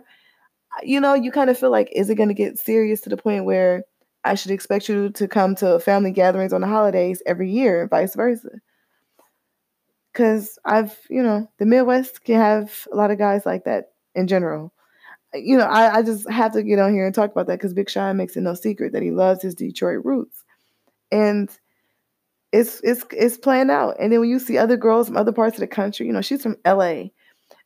you 0.82 0.98
know, 0.98 1.12
you 1.12 1.30
kind 1.30 1.50
of 1.50 1.58
feel 1.58 1.70
like, 1.70 1.90
is 1.92 2.08
it 2.08 2.14
going 2.14 2.30
to 2.30 2.34
get 2.34 2.58
serious 2.58 3.02
to 3.02 3.10
the 3.10 3.18
point 3.18 3.44
where 3.44 3.84
I 4.24 4.34
should 4.34 4.50
expect 4.50 4.88
you 4.88 5.10
to 5.10 5.28
come 5.28 5.54
to 5.56 5.78
family 5.78 6.10
gatherings 6.10 6.54
on 6.54 6.62
the 6.62 6.68
holidays 6.68 7.22
every 7.26 7.50
year 7.50 7.82
and 7.82 7.90
vice 7.90 8.14
versa? 8.14 8.48
Because 10.10 10.58
I've, 10.64 10.98
you 11.10 11.22
know, 11.22 11.50
the 11.58 11.66
Midwest 11.66 12.24
can 12.24 12.36
have 12.36 12.86
a 12.90 12.96
lot 12.96 13.10
of 13.10 13.18
guys 13.18 13.44
like 13.44 13.64
that 13.64 13.92
in 14.14 14.26
general 14.26 14.72
you 15.34 15.56
know, 15.56 15.64
I, 15.64 15.98
I 15.98 16.02
just 16.02 16.28
have 16.30 16.52
to 16.52 16.62
get 16.62 16.78
on 16.78 16.92
here 16.92 17.06
and 17.06 17.14
talk 17.14 17.30
about 17.30 17.46
that 17.46 17.58
because 17.58 17.74
Big 17.74 17.88
Sean 17.88 18.16
makes 18.16 18.36
it 18.36 18.42
no 18.42 18.54
secret 18.54 18.92
that 18.92 19.02
he 19.02 19.10
loves 19.10 19.42
his 19.42 19.54
Detroit 19.54 20.04
roots, 20.04 20.44
and 21.10 21.50
it's 22.52 22.80
it's 22.84 23.04
it's 23.12 23.38
playing 23.38 23.70
out. 23.70 23.96
And 23.98 24.12
then 24.12 24.20
when 24.20 24.28
you 24.28 24.38
see 24.38 24.58
other 24.58 24.76
girls 24.76 25.08
from 25.08 25.16
other 25.16 25.32
parts 25.32 25.56
of 25.56 25.60
the 25.60 25.66
country, 25.66 26.06
you 26.06 26.12
know, 26.12 26.20
she's 26.20 26.42
from 26.42 26.56
L.A. 26.64 27.12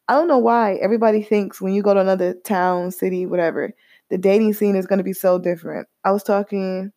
I 0.08 0.14
don't 0.14 0.28
know 0.28 0.38
why 0.38 0.76
everybody 0.76 1.22
thinks 1.22 1.60
when 1.60 1.74
you 1.74 1.82
go 1.82 1.92
to 1.92 2.00
another 2.00 2.34
town, 2.34 2.92
city, 2.92 3.26
whatever, 3.26 3.72
the 4.08 4.18
dating 4.18 4.54
scene 4.54 4.76
is 4.76 4.86
going 4.86 4.98
to 4.98 5.04
be 5.04 5.12
so 5.12 5.38
different. 5.38 5.88
I 6.04 6.12
was 6.12 6.22
talking 6.22 6.92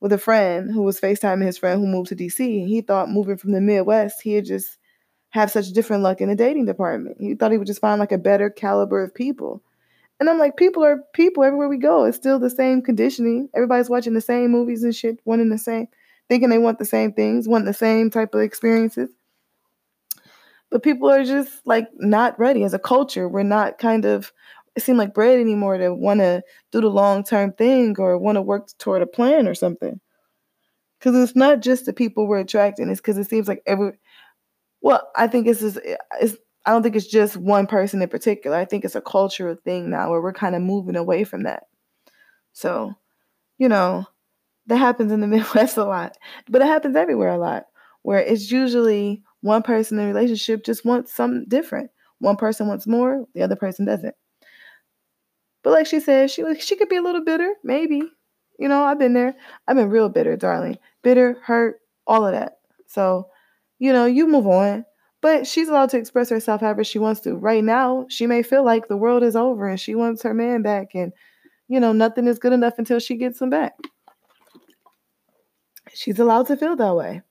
with 0.00 0.12
a 0.12 0.18
friend 0.18 0.70
who 0.70 0.82
was 0.82 1.00
FaceTiming 1.00 1.46
his 1.46 1.56
friend 1.56 1.80
who 1.80 1.86
moved 1.86 2.10
to 2.10 2.16
DC, 2.16 2.40
and 2.40 2.68
he 2.68 2.82
thought 2.82 3.08
moving 3.08 3.38
from 3.38 3.52
the 3.52 3.62
Midwest, 3.62 4.20
he'd 4.20 4.44
just 4.44 4.76
have 5.30 5.50
such 5.50 5.70
different 5.70 6.02
luck 6.02 6.20
in 6.20 6.28
the 6.28 6.36
dating 6.36 6.66
department. 6.66 7.16
He 7.18 7.34
thought 7.34 7.52
he 7.52 7.58
would 7.58 7.66
just 7.66 7.80
find 7.80 7.98
like 7.98 8.12
a 8.12 8.18
better 8.18 8.50
caliber 8.50 9.02
of 9.02 9.14
people. 9.14 9.62
And 10.24 10.30
I'm 10.30 10.38
like, 10.38 10.56
people 10.56 10.82
are 10.82 11.04
people 11.12 11.44
everywhere 11.44 11.68
we 11.68 11.76
go. 11.76 12.04
It's 12.04 12.16
still 12.16 12.38
the 12.38 12.48
same 12.48 12.80
conditioning. 12.80 13.50
Everybody's 13.54 13.90
watching 13.90 14.14
the 14.14 14.22
same 14.22 14.50
movies 14.50 14.82
and 14.82 14.96
shit, 14.96 15.20
wanting 15.26 15.50
the 15.50 15.58
same, 15.58 15.86
thinking 16.30 16.48
they 16.48 16.56
want 16.56 16.78
the 16.78 16.86
same 16.86 17.12
things, 17.12 17.46
wanting 17.46 17.66
the 17.66 17.74
same 17.74 18.08
type 18.08 18.34
of 18.34 18.40
experiences. 18.40 19.10
But 20.70 20.82
people 20.82 21.10
are 21.10 21.24
just 21.24 21.60
like 21.66 21.88
not 21.96 22.38
ready 22.38 22.64
as 22.64 22.72
a 22.72 22.78
culture. 22.78 23.28
We're 23.28 23.42
not 23.42 23.76
kind 23.76 24.06
of 24.06 24.32
it 24.74 24.82
seem 24.82 24.96
like 24.96 25.12
bred 25.12 25.38
anymore 25.38 25.76
to 25.76 25.92
want 25.92 26.20
to 26.20 26.42
do 26.72 26.80
the 26.80 26.88
long 26.88 27.22
term 27.22 27.52
thing 27.52 27.94
or 27.98 28.16
want 28.16 28.36
to 28.36 28.42
work 28.42 28.68
toward 28.78 29.02
a 29.02 29.06
plan 29.06 29.46
or 29.46 29.54
something. 29.54 30.00
Because 30.98 31.22
it's 31.22 31.36
not 31.36 31.60
just 31.60 31.84
the 31.84 31.92
people 31.92 32.26
we're 32.26 32.38
attracting. 32.38 32.88
It's 32.88 32.98
because 32.98 33.18
it 33.18 33.28
seems 33.28 33.46
like 33.46 33.62
every. 33.66 33.92
Well, 34.80 35.06
I 35.14 35.26
think 35.26 35.46
it's 35.48 35.60
just 35.60 35.78
it's. 36.18 36.38
I 36.66 36.70
don't 36.70 36.82
think 36.82 36.96
it's 36.96 37.06
just 37.06 37.36
one 37.36 37.66
person 37.66 38.00
in 38.02 38.08
particular. 38.08 38.56
I 38.56 38.64
think 38.64 38.84
it's 38.84 38.94
a 38.94 39.00
cultural 39.00 39.56
thing 39.64 39.90
now 39.90 40.10
where 40.10 40.20
we're 40.22 40.32
kind 40.32 40.54
of 40.54 40.62
moving 40.62 40.96
away 40.96 41.24
from 41.24 41.42
that. 41.44 41.64
So, 42.52 42.94
you 43.58 43.68
know, 43.68 44.06
that 44.66 44.76
happens 44.76 45.12
in 45.12 45.20
the 45.20 45.26
Midwest 45.28 45.76
a 45.76 45.84
lot, 45.84 46.16
but 46.48 46.62
it 46.62 46.66
happens 46.66 46.96
everywhere 46.96 47.30
a 47.30 47.38
lot. 47.38 47.66
Where 48.02 48.18
it's 48.20 48.50
usually 48.50 49.22
one 49.40 49.62
person 49.62 49.98
in 49.98 50.04
a 50.04 50.08
relationship 50.08 50.64
just 50.64 50.84
wants 50.84 51.14
something 51.14 51.46
different. 51.48 51.90
One 52.18 52.36
person 52.36 52.68
wants 52.68 52.86
more, 52.86 53.26
the 53.34 53.42
other 53.42 53.56
person 53.56 53.84
doesn't. 53.86 54.14
But 55.62 55.70
like 55.72 55.86
she 55.86 56.00
said, 56.00 56.30
she 56.30 56.44
she 56.60 56.76
could 56.76 56.88
be 56.88 56.96
a 56.96 57.02
little 57.02 57.24
bitter, 57.24 57.54
maybe. 57.64 58.02
You 58.58 58.68
know, 58.68 58.84
I've 58.84 58.98
been 58.98 59.14
there. 59.14 59.34
I've 59.66 59.76
been 59.76 59.90
real 59.90 60.08
bitter, 60.08 60.36
darling. 60.36 60.78
Bitter, 61.02 61.38
hurt, 61.42 61.80
all 62.06 62.26
of 62.26 62.32
that. 62.32 62.58
So, 62.86 63.28
you 63.78 63.92
know, 63.92 64.06
you 64.06 64.26
move 64.28 64.46
on. 64.46 64.84
But 65.24 65.46
she's 65.46 65.70
allowed 65.70 65.88
to 65.88 65.96
express 65.96 66.28
herself 66.28 66.60
however 66.60 66.84
she 66.84 66.98
wants 66.98 67.22
to. 67.22 67.34
Right 67.34 67.64
now, 67.64 68.04
she 68.10 68.26
may 68.26 68.42
feel 68.42 68.62
like 68.62 68.88
the 68.88 68.96
world 68.98 69.22
is 69.22 69.34
over 69.34 69.66
and 69.66 69.80
she 69.80 69.94
wants 69.94 70.22
her 70.22 70.34
man 70.34 70.60
back 70.60 70.94
and 70.94 71.14
you 71.66 71.80
know, 71.80 71.94
nothing 71.94 72.26
is 72.26 72.38
good 72.38 72.52
enough 72.52 72.74
until 72.76 72.98
she 72.98 73.16
gets 73.16 73.40
him 73.40 73.48
back. 73.48 73.72
She's 75.94 76.18
allowed 76.18 76.46
to 76.48 76.58
feel 76.58 76.76
that 76.76 76.94
way. 76.94 77.22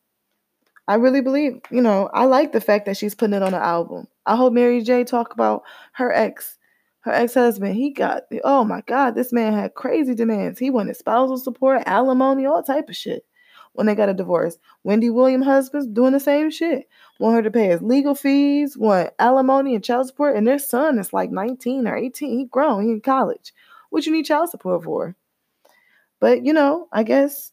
I 0.88 0.96
really 0.96 1.22
believe, 1.22 1.62
you 1.70 1.84
know, 1.84 2.10
I 2.16 2.26
like 2.26 2.52
the 2.52 2.60
fact 2.60 2.88
that 2.88 2.98
she's 2.98 3.14
putting 3.14 3.36
it 3.36 3.44
on 3.44 3.54
an 3.54 3.62
album. 3.62 4.08
I 4.26 4.38
hope 4.38 4.54
Mary 4.54 4.82
J 4.82 5.04
talk 5.04 5.32
about 5.32 5.62
her 5.92 6.12
ex, 6.12 6.58
her 7.02 7.12
ex-husband. 7.12 7.76
He 7.76 7.92
got 7.92 8.24
oh 8.44 8.64
my 8.64 8.82
God, 8.88 9.14
this 9.14 9.32
man 9.32 9.54
had 9.54 9.76
crazy 9.76 10.16
demands. 10.16 10.58
He 10.58 10.72
wanted 10.72 10.98
spousal 10.98 11.38
support, 11.38 11.84
alimony, 11.86 12.48
all 12.48 12.64
type 12.64 12.90
of 12.90 12.96
shit. 12.96 13.24
When 13.74 13.86
they 13.86 13.96
got 13.96 14.10
a 14.10 14.14
divorce, 14.14 14.58
Wendy 14.84 15.12
Williams' 15.12 15.46
husband's 15.46 15.88
doing 15.88 16.14
the 16.14 16.20
same 16.20 16.50
shit. 16.50 16.88
Want 17.20 17.36
her 17.36 17.42
to 17.44 17.52
pay 17.52 17.68
his 17.68 17.82
legal 17.82 18.16
fees, 18.16 18.78
want 18.78 19.12
alimony 19.20 19.76
and 19.76 19.84
child 19.84 20.08
support, 20.08 20.36
and 20.36 20.48
their 20.48 20.60
son 20.60 20.98
is 20.98 21.14
like 21.14 21.32
19 21.32 21.88
or 21.88 21.96
18. 21.96 22.40
He 22.40 22.46
grown, 22.46 22.84
he 22.86 22.92
in 22.92 23.02
college. 23.02 23.54
What 23.90 24.06
you 24.06 24.12
need 24.12 24.26
child 24.26 24.50
support 24.50 24.84
for? 24.84 25.16
But 26.20 26.44
you 26.44 26.54
know, 26.54 26.88
I 26.92 27.04
guess 27.04 27.52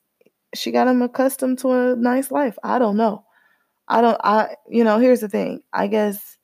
she 0.55 0.71
got 0.71 0.88
him 0.88 1.02
accustomed 1.02 1.59
to 1.61 1.73
a 1.73 1.97
nice 1.97 2.31
life. 2.31 2.59
I 2.62 2.79
don't 2.79 2.97
know. 2.97 3.25
I 3.88 4.00
don't 4.00 4.21
I 4.23 4.57
you 4.69 4.85
know, 4.85 4.99
here's 4.99 5.21
the 5.21 5.29
thing. 5.29 5.62
I 5.73 5.88
guess 5.88 6.38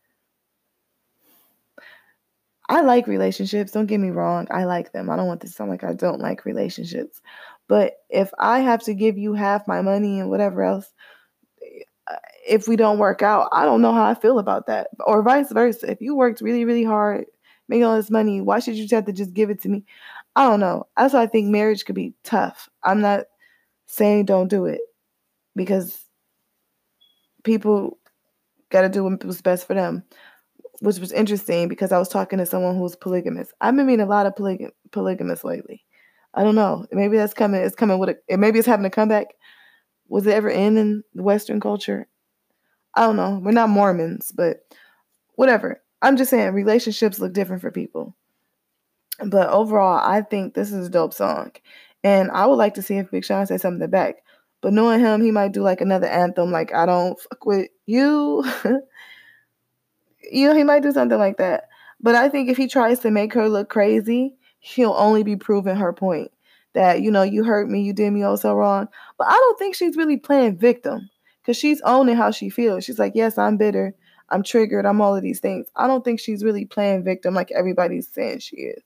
I 2.69 2.81
like 2.83 3.07
relationships. 3.07 3.73
Don't 3.73 3.87
get 3.87 3.99
me 3.99 4.11
wrong. 4.11 4.49
I 4.51 4.65
like 4.65 4.93
them. 4.93 5.09
I 5.09 5.17
don't 5.17 5.29
want 5.29 5.41
to 5.43 5.49
sound 5.49 5.71
like 5.71 5.85
I 5.85 5.93
don't 5.93 6.21
like 6.21 6.45
relationships. 6.45 7.23
But 7.69 7.95
if 8.11 8.31
I 8.39 8.61
have 8.61 8.83
to 8.85 8.95
give 8.95 9.19
you 9.19 9.35
half 9.35 9.69
my 9.69 9.83
money 9.83 10.21
and 10.21 10.31
whatever 10.31 10.63
else, 10.63 10.93
if 12.47 12.69
we 12.69 12.77
don't 12.77 12.99
work 12.99 13.23
out, 13.23 13.49
I 13.53 13.65
don't 13.65 13.83
know 13.83 13.93
how 13.93 14.05
I 14.05 14.15
feel 14.15 14.39
about 14.39 14.67
that. 14.67 14.89
Or 15.07 15.23
vice 15.23 15.51
versa. 15.53 15.91
If 15.91 16.01
you 16.01 16.15
worked 16.15 16.41
really, 16.41 16.65
really 16.65 16.85
hard, 16.85 17.27
making 17.69 17.85
all 17.85 17.97
this 17.97 18.11
money, 18.11 18.41
why 18.41 18.61
should 18.61 18.77
you 18.77 18.87
have 18.93 19.07
to 19.07 19.13
just 19.13 19.35
give 19.35 19.51
it 19.51 19.61
to 19.63 19.69
me? 19.69 19.85
I 20.37 20.49
don't 20.49 20.61
know. 20.61 20.87
That's 20.97 21.15
why 21.15 21.23
I 21.23 21.27
think 21.27 21.49
marriage 21.49 21.85
could 21.85 21.95
be 21.95 22.15
tough. 22.23 22.69
I'm 22.85 23.01
not 23.01 23.25
saying 23.87 24.27
don't 24.27 24.49
do 24.49 24.67
it 24.67 24.81
because 25.55 26.05
people 27.43 27.99
got 28.71 28.83
to 28.83 28.89
do 28.89 29.05
what's 29.05 29.41
best 29.41 29.67
for 29.67 29.75
them, 29.75 30.05
which 30.81 30.99
was 30.99 31.13
interesting 31.13 31.69
because 31.69 31.93
I 31.93 31.99
was 31.99 32.09
talking 32.09 32.39
to 32.39 32.47
someone 32.47 32.77
who's 32.77 32.97
polygamous. 32.97 33.53
I've 33.61 33.75
been 33.75 33.87
meeting 33.87 34.05
a 34.05 34.09
lot 34.09 34.27
of 34.27 34.35
polyg- 34.35 34.73
polygamists 34.93 35.45
lately. 35.45 35.85
I 36.35 36.45
don't 36.45 36.55
know. 36.55 36.87
Maybe 36.93 37.17
that's 37.17 37.33
coming. 37.33 37.63
It's 37.63 37.75
coming 37.75 37.99
with 37.99 38.11
it. 38.11 38.23
Maybe 38.29 38.59
it's 38.59 38.69
having 38.69 38.85
a 38.85 38.91
comeback. 38.91 39.29
Was 40.09 40.27
it 40.27 40.35
ever 40.35 40.49
in 40.49 40.77
in 40.77 41.03
the 41.15 41.23
Western 41.23 41.61
culture? 41.61 42.07
I 42.95 43.03
don't 43.03 43.17
know. 43.17 43.41
We're 43.43 43.53
not 43.53 43.69
Mormons, 43.69 44.33
but 44.33 44.67
whatever. 45.35 45.83
I'm 46.03 46.17
just 46.17 46.31
saying 46.31 46.53
relationships 46.53 47.19
look 47.19 47.33
different 47.33 47.63
for 47.63 47.71
people. 47.71 48.15
But 49.25 49.49
overall, 49.49 50.01
I 50.03 50.23
think 50.23 50.55
this 50.55 50.73
is 50.73 50.87
a 50.87 50.91
dope 50.91 51.15
song. 51.15 51.53
And 52.05 52.31
I 52.31 52.47
would 52.47 52.57
like 52.57 52.75
to 52.75 52.83
see 52.83 52.97
if 52.99 53.11
Big 53.11 53.25
Sean 53.25 53.47
say 53.47 53.59
something 53.59 53.89
back. 53.91 54.17
But 54.61 54.73
knowing 54.73 55.01
him, 55.01 55.23
he 55.23 55.31
might 55.31 55.53
do 55.53 55.63
like 55.63 55.81
another 55.81 56.07
anthem, 56.07 56.51
like 56.51 56.75
I 56.75 56.87
don't 56.87 57.19
fuck 57.21 57.45
with 57.45 57.69
you. 57.87 58.45
you 60.31 60.49
know, 60.49 60.55
he 60.55 60.65
might 60.65 60.83
do 60.83 60.93
something 60.93 61.19
like 61.19 61.39
that. 61.39 61.65
But 62.01 62.15
I 62.15 62.29
think 62.29 62.49
if 62.49 62.57
he 62.57 62.69
tries 62.69 63.01
to 63.01 63.11
make 63.11 63.33
her 63.35 63.49
look 63.49 63.69
crazy, 63.69 64.37
he'll 64.59 64.95
only 64.97 65.23
be 65.23 65.37
proving 65.37 65.77
her 65.77 65.93
point 65.93 66.31
that, 66.77 67.01
you 67.01 67.11
know, 67.11 67.23
you 67.23 67.43
hurt 67.43 67.69
me, 67.69 67.83
you 67.83 67.93
did 67.93 68.13
me 68.13 68.23
oh 68.25 68.37
so 68.37 68.55
wrong. 68.55 68.87
But 69.19 69.29
I 69.29 69.33
don't 69.33 69.59
think 69.59 69.75
she's 69.75 69.97
really 69.97 70.19
playing 70.19 70.59
victim 70.59 71.11
because 71.43 71.57
she's 71.57 71.81
owning 71.81 72.17
how 72.17 72.31
she 72.31 72.51
feels. 72.51 72.85
She's 72.85 72.99
like, 72.99 73.13
yes, 73.17 73.39
I'm 73.39 73.57
bitter. 73.57 73.95
I'm 74.29 74.43
triggered. 74.43 74.85
I'm 74.87 75.01
all 75.01 75.17
of 75.17 75.23
these 75.23 75.41
things. 75.41 75.67
I 75.75 75.87
don't 75.87 76.05
think 76.05 76.21
she's 76.21 76.45
really 76.45 76.67
playing 76.67 77.03
victim 77.03 77.35
like 77.35 77.51
everybody's 77.51 78.09
saying 78.09 78.41
she 78.41 78.57
is. 78.57 78.83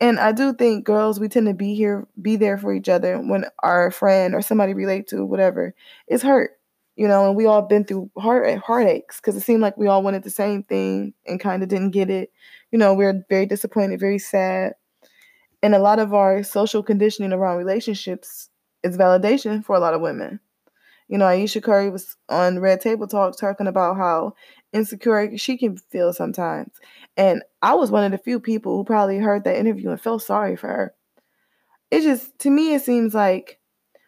And 0.00 0.18
I 0.18 0.32
do 0.32 0.52
think 0.52 0.84
girls, 0.84 1.20
we 1.20 1.28
tend 1.28 1.46
to 1.46 1.54
be 1.54 1.74
here, 1.74 2.06
be 2.20 2.36
there 2.36 2.58
for 2.58 2.74
each 2.74 2.88
other 2.88 3.18
when 3.18 3.44
our 3.62 3.90
friend 3.90 4.34
or 4.34 4.42
somebody 4.42 4.74
relate 4.74 5.08
to 5.08 5.24
whatever 5.24 5.74
is 6.08 6.22
hurt, 6.22 6.52
you 6.96 7.06
know, 7.06 7.26
and 7.26 7.36
we 7.36 7.46
all 7.46 7.62
been 7.62 7.84
through 7.84 8.10
heart 8.18 8.58
heartaches 8.58 9.16
because 9.16 9.36
it 9.36 9.40
seemed 9.42 9.60
like 9.62 9.76
we 9.76 9.86
all 9.88 10.02
wanted 10.02 10.22
the 10.22 10.30
same 10.30 10.62
thing 10.62 11.14
and 11.26 11.40
kind 11.40 11.62
of 11.62 11.68
didn't 11.68 11.90
get 11.90 12.10
it. 12.10 12.30
You 12.70 12.78
know, 12.78 12.94
we're 12.94 13.24
very 13.28 13.46
disappointed, 13.46 13.98
very 14.00 14.18
sad. 14.18 14.74
And 15.62 15.74
a 15.74 15.78
lot 15.78 15.98
of 15.98 16.14
our 16.14 16.42
social 16.42 16.82
conditioning 16.82 17.32
around 17.32 17.56
relationships 17.56 18.48
is 18.82 18.96
validation 18.96 19.64
for 19.64 19.74
a 19.74 19.80
lot 19.80 19.94
of 19.94 20.00
women. 20.00 20.40
You 21.08 21.18
know, 21.18 21.26
Ayesha 21.26 21.60
Curry 21.60 21.90
was 21.90 22.16
on 22.28 22.60
Red 22.60 22.80
Table 22.80 23.06
Talk 23.06 23.36
talking 23.36 23.66
about 23.66 23.96
how 23.96 24.34
insecure 24.72 25.36
she 25.38 25.56
can 25.56 25.76
feel 25.76 26.12
sometimes. 26.12 26.70
And 27.16 27.42
I 27.62 27.74
was 27.74 27.90
one 27.90 28.04
of 28.04 28.12
the 28.12 28.18
few 28.18 28.38
people 28.38 28.76
who 28.76 28.84
probably 28.84 29.18
heard 29.18 29.44
that 29.44 29.56
interview 29.56 29.90
and 29.90 30.00
felt 30.00 30.22
sorry 30.22 30.54
for 30.54 30.68
her. 30.68 30.94
It 31.90 32.02
just, 32.02 32.38
to 32.40 32.50
me, 32.50 32.74
it 32.74 32.82
seems 32.82 33.14
like 33.14 33.58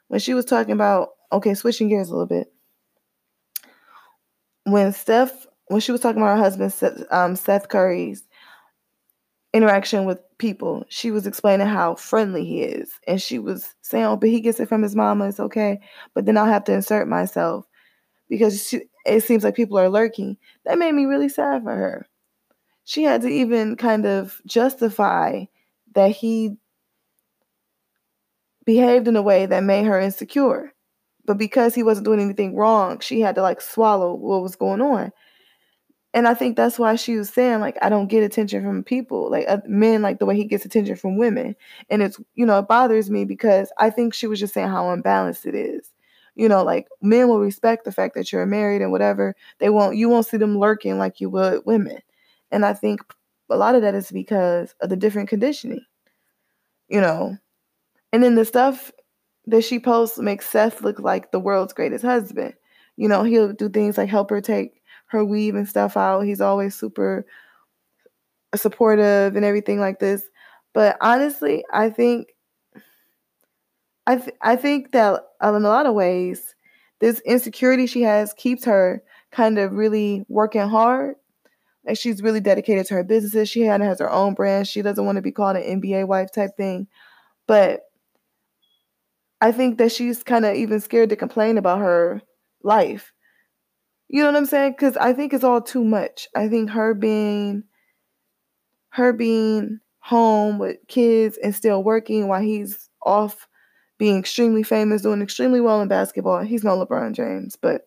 when 0.09 0.21
she 0.21 0.35
was 0.35 0.45
talking 0.45 0.73
about, 0.73 1.11
okay, 1.33 1.55
switching 1.55 1.89
gears 1.89 2.11
a 2.11 2.13
little 2.13 2.27
bit. 2.27 2.53
When 4.65 4.93
Steph, 4.93 5.47
when 5.69 5.81
she 5.81 5.93
was 5.93 6.03
talking 6.03 6.21
about 6.21 6.37
her 6.37 6.43
husband, 6.43 6.73
Seth, 6.73 7.03
um, 7.11 7.35
Seth 7.35 7.69
Curry's 7.69 8.23
interaction 9.55 10.05
with 10.05 10.21
people, 10.41 10.85
she 10.89 11.13
was 11.13 11.27
explaining 11.27 11.69
how 11.69 11.95
friendly 11.95 12.45
he 12.45 12.63
is. 12.63 12.91
And 13.07 13.23
she 13.23 13.39
was 13.39 13.77
saying, 13.83 14.07
oh, 14.07 14.17
but 14.17 14.31
he 14.31 14.41
gets 14.41 14.59
it 14.59 14.69
from 14.69 14.83
his 14.83 14.97
mama, 14.97 15.29
it's 15.29 15.39
okay. 15.39 15.79
But 16.15 16.27
then 16.27 16.37
I'll 16.37 16.47
have 16.47 16.65
to 16.65 16.73
insert 16.73 17.07
myself 17.07 17.67
because 18.29 18.69
she, 18.69 18.83
it 19.07 19.23
seems 19.23 19.45
like 19.45 19.55
people 19.55 19.79
are 19.79 19.89
lurking. 19.89 20.37
That 20.65 20.79
made 20.79 20.93
me 20.93 21.05
really 21.05 21.29
sad 21.29 21.63
for 21.63 21.77
her. 21.77 22.09
She 22.85 23.05
had 23.05 23.23
to 23.23 23.29
even 23.29 23.77
kind 23.77 24.07
of 24.07 24.41
justify 24.47 25.45
that 25.95 26.11
he 26.11 26.57
behaved 28.65 29.07
in 29.07 29.17
a 29.17 29.23
way 29.23 29.47
that 29.47 29.63
made 29.63 29.87
her 29.87 30.01
insecure. 30.01 30.73
But 31.25 31.39
because 31.39 31.75
he 31.75 31.83
wasn't 31.83 32.07
doing 32.07 32.21
anything 32.21 32.57
wrong, 32.57 32.99
she 32.99 33.21
had 33.21 33.37
to 33.37 33.43
like 33.43 33.61
swallow 33.61 34.15
what 34.15 34.43
was 34.43 34.57
going 34.57 34.81
on. 34.81 35.13
And 36.13 36.27
I 36.27 36.35
think 36.35 36.57
that's 36.57 36.79
why 36.79 36.97
she 36.97 37.17
was 37.17 37.31
saying, 37.31 37.61
like, 37.61 37.79
I 37.83 37.89
don't 37.89 38.09
get 38.09 38.25
attention 38.25 38.65
from 38.65 38.83
people, 38.83 39.31
like 39.31 39.47
uh, 39.49 39.59
men, 39.67 40.03
like 40.03 40.19
the 40.19 40.27
way 40.27 40.37
he 40.37 40.45
gets 40.45 40.65
attention 40.65 40.97
from 40.97 41.19
women. 41.19 41.55
And 41.89 42.03
it's, 42.03 42.19
you 42.35 42.45
know, 42.45 42.59
it 42.59 42.69
bothers 42.69 43.11
me 43.11 43.25
because 43.25 43.73
I 43.79 43.91
think 43.91 44.13
she 44.13 44.27
was 44.27 44.41
just 44.41 44.53
saying 44.53 44.69
how 44.69 44.91
unbalanced 44.91 45.47
it 45.47 45.55
is 45.55 45.93
you 46.35 46.49
know, 46.49 46.63
like 46.63 46.89
men 47.03 47.29
will 47.29 47.41
respect 47.41 47.85
the 47.85 47.93
fact 47.93 48.15
that 48.15 48.33
you're 48.33 48.47
married 48.47 48.83
and 48.83 48.93
whatever. 48.93 49.35
They 49.59 49.69
won't 49.71 49.97
you 49.97 50.09
won't 50.09 50.27
see 50.27 50.37
them 50.37 50.59
lurking 50.59 50.99
like 50.99 51.21
you 51.21 51.31
would 51.31 51.63
women. 51.67 51.99
And 52.51 52.65
I 52.65 52.73
think 52.73 53.01
a 53.51 53.57
lot 53.57 53.75
of 53.75 53.83
that 53.83 53.95
is 53.95 54.11
because 54.11 54.75
of 54.81 54.89
the 54.89 54.97
different 54.97 55.29
conditioning. 55.29 55.85
You 56.89 57.01
know. 57.01 57.37
And 58.13 58.23
then 58.23 58.35
the 58.35 58.45
stuff 58.45 58.91
that 59.47 59.65
she 59.65 59.79
posts 59.79 60.19
makes 60.19 60.49
Seth 60.49 60.83
look 60.83 60.99
like 60.99 61.31
the 61.31 61.41
world's 61.41 61.73
greatest 61.73 62.05
husband. 62.05 62.55
You 62.97 63.09
know, 63.09 63.23
he'll 63.23 63.53
do 63.53 63.69
things 63.69 63.99
like 63.99 64.09
help 64.09 64.31
her 64.31 64.41
take 64.41 64.80
her 65.11 65.25
weave 65.25 65.55
and 65.55 65.69
stuff 65.69 65.97
out. 65.97 66.23
He's 66.23 66.41
always 66.41 66.75
super 66.75 67.27
supportive 68.55 69.37
and 69.37 69.45
everything 69.45 69.81
like 69.81 69.99
this. 69.99 70.23
But 70.73 70.97
honestly, 71.01 71.65
I 71.73 71.91
think 71.91 72.29
I 74.07 74.17
th- 74.17 74.37
I 74.43 74.57
think 74.57 74.93
that 74.93 75.23
um, 75.41 75.57
in 75.57 75.65
a 75.65 75.69
lot 75.69 75.87
of 75.87 75.95
ways, 75.95 76.55
this 77.01 77.21
insecurity 77.21 77.87
she 77.87 78.03
has 78.03 78.33
keeps 78.35 78.65
her 78.65 79.03
kind 79.31 79.59
of 79.59 79.73
really 79.73 80.25
working 80.29 80.63
hard. 80.63 81.17
Like 81.87 81.99
she's 81.99 82.23
really 82.23 82.41
dedicated 82.41 82.87
to 82.87 82.95
her 82.95 83.05
businesses. 83.05 83.49
She 83.49 83.67
kind 83.67 83.83
of 83.83 83.89
has 83.89 84.01
her 84.01 84.11
own 84.11 84.35
brand. 84.35 84.69
She 84.69 84.83
doesn't 84.83 85.05
want 85.05 85.17
to 85.17 85.23
be 85.23 85.33
called 85.33 85.57
an 85.57 85.81
NBA 85.83 86.07
wife 86.07 86.31
type 86.33 86.57
thing. 86.57 86.89
But 87.47 87.83
I 89.41 89.53
think 89.53 89.79
that 89.79 89.93
she's 89.93 90.23
kind 90.23 90.45
of 90.45 90.55
even 90.55 90.81
scared 90.81 91.09
to 91.11 91.17
complain 91.17 91.57
about 91.57 91.81
her 91.81 92.21
life 92.63 93.13
You 94.13 94.23
know 94.23 94.27
what 94.27 94.37
I'm 94.37 94.47
saying? 94.47 94.73
Because 94.73 94.97
I 94.97 95.13
think 95.13 95.33
it's 95.33 95.45
all 95.45 95.63
too 95.63 95.85
much. 95.85 96.27
I 96.35 96.49
think 96.49 96.71
her 96.71 96.95
being 96.95 97.63
her 98.89 99.13
being 99.13 99.79
home 100.01 100.59
with 100.59 100.79
kids 100.89 101.39
and 101.41 101.55
still 101.55 101.85
working 101.85 102.27
while 102.27 102.43
he's 102.43 102.91
off 103.03 103.47
being 103.99 104.19
extremely 104.19 104.65
famous, 104.65 105.03
doing 105.03 105.23
extremely 105.23 105.61
well 105.61 105.81
in 105.81 105.87
basketball. 105.87 106.41
He's 106.41 106.65
no 106.65 106.85
LeBron 106.85 107.13
James, 107.13 107.55
but 107.55 107.83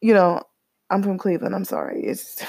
you 0.00 0.14
know, 0.14 0.42
I'm 0.90 1.02
from 1.02 1.18
Cleveland. 1.18 1.56
I'm 1.56 1.64
sorry. 1.64 2.04
It's 2.04 2.40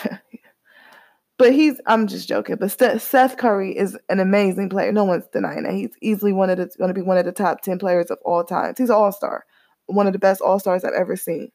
but 1.40 1.52
he's 1.52 1.82
I'm 1.88 2.06
just 2.06 2.28
joking. 2.28 2.58
But 2.58 2.70
Seth 3.02 3.38
Curry 3.38 3.76
is 3.76 3.98
an 4.10 4.20
amazing 4.20 4.70
player. 4.70 4.92
No 4.92 5.04
one's 5.04 5.26
denying 5.34 5.64
that. 5.64 5.74
He's 5.74 5.96
easily 6.00 6.32
one 6.32 6.52
of 6.52 6.58
the 6.58 6.70
going 6.78 6.90
to 6.90 6.94
be 6.94 7.02
one 7.02 7.18
of 7.18 7.26
the 7.26 7.32
top 7.32 7.62
10 7.62 7.80
players 7.80 8.12
of 8.12 8.20
all 8.24 8.44
times. 8.44 8.78
He's 8.78 8.92
an 8.92 8.96
all-star. 8.96 9.46
One 9.88 10.06
of 10.06 10.14
the 10.14 10.20
best 10.20 10.42
all-stars 10.42 10.84
I've 10.84 10.94
ever 10.94 11.16
seen. 11.16 11.52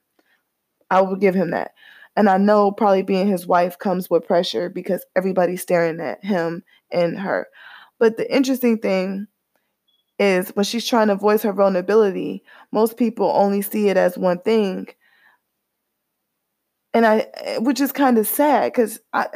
I 0.90 1.00
will 1.02 1.16
give 1.16 1.34
him 1.34 1.50
that. 1.50 1.72
And 2.16 2.28
I 2.28 2.36
know 2.36 2.72
probably 2.72 3.02
being 3.02 3.28
his 3.28 3.46
wife 3.46 3.78
comes 3.78 4.10
with 4.10 4.26
pressure 4.26 4.68
because 4.68 5.04
everybody's 5.14 5.62
staring 5.62 6.00
at 6.00 6.24
him 6.24 6.64
and 6.90 7.18
her. 7.18 7.46
But 7.98 8.16
the 8.16 8.32
interesting 8.34 8.78
thing 8.78 9.28
is 10.18 10.50
when 10.50 10.64
she's 10.64 10.86
trying 10.86 11.08
to 11.08 11.14
voice 11.16 11.42
her 11.42 11.52
vulnerability, 11.52 12.42
most 12.72 12.96
people 12.96 13.30
only 13.34 13.62
see 13.62 13.88
it 13.88 13.96
as 13.96 14.18
one 14.18 14.40
thing. 14.40 14.88
And 16.94 17.06
I 17.06 17.26
which 17.60 17.80
is 17.80 17.92
kind 17.92 18.18
of 18.18 18.26
sad 18.26 18.74
cuz 18.74 19.00
I 19.12 19.28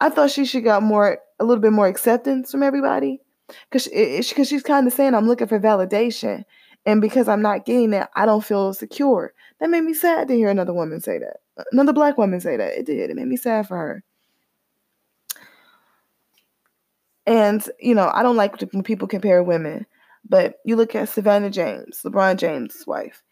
I 0.00 0.08
thought 0.10 0.30
she 0.30 0.44
should 0.44 0.64
got 0.64 0.82
more 0.82 1.18
a 1.38 1.44
little 1.44 1.62
bit 1.62 1.72
more 1.72 1.86
acceptance 1.86 2.50
from 2.50 2.62
everybody 2.62 3.20
cuz 3.70 3.84
she, 3.84 4.34
cuz 4.34 4.48
she's 4.48 4.62
kind 4.62 4.86
of 4.86 4.92
saying 4.92 5.14
I'm 5.14 5.28
looking 5.28 5.46
for 5.48 5.60
validation 5.60 6.44
and 6.84 7.00
because 7.00 7.28
I'm 7.28 7.42
not 7.42 7.64
getting 7.64 7.92
it, 7.92 8.08
I 8.14 8.26
don't 8.26 8.44
feel 8.44 8.74
secure. 8.74 9.32
That 9.60 9.70
made 9.70 9.82
me 9.84 9.94
sad 9.94 10.28
to 10.28 10.34
hear 10.34 10.50
another 10.50 10.72
woman 10.72 11.00
say 11.00 11.18
that. 11.18 11.36
Another 11.70 11.92
black 11.92 12.18
woman 12.18 12.40
say 12.40 12.56
that. 12.56 12.78
It 12.78 12.86
did. 12.86 13.10
It 13.10 13.16
made 13.16 13.28
me 13.28 13.36
sad 13.36 13.68
for 13.68 13.76
her. 13.76 14.04
And, 17.26 17.64
you 17.78 17.94
know, 17.94 18.10
I 18.12 18.22
don't 18.22 18.36
like 18.36 18.60
when 18.72 18.82
people 18.82 19.06
compare 19.06 19.42
women, 19.42 19.86
but 20.28 20.56
you 20.64 20.74
look 20.74 20.94
at 20.96 21.08
Savannah 21.08 21.50
James, 21.50 22.00
LeBron 22.04 22.36
James' 22.36 22.84
wife. 22.86 23.22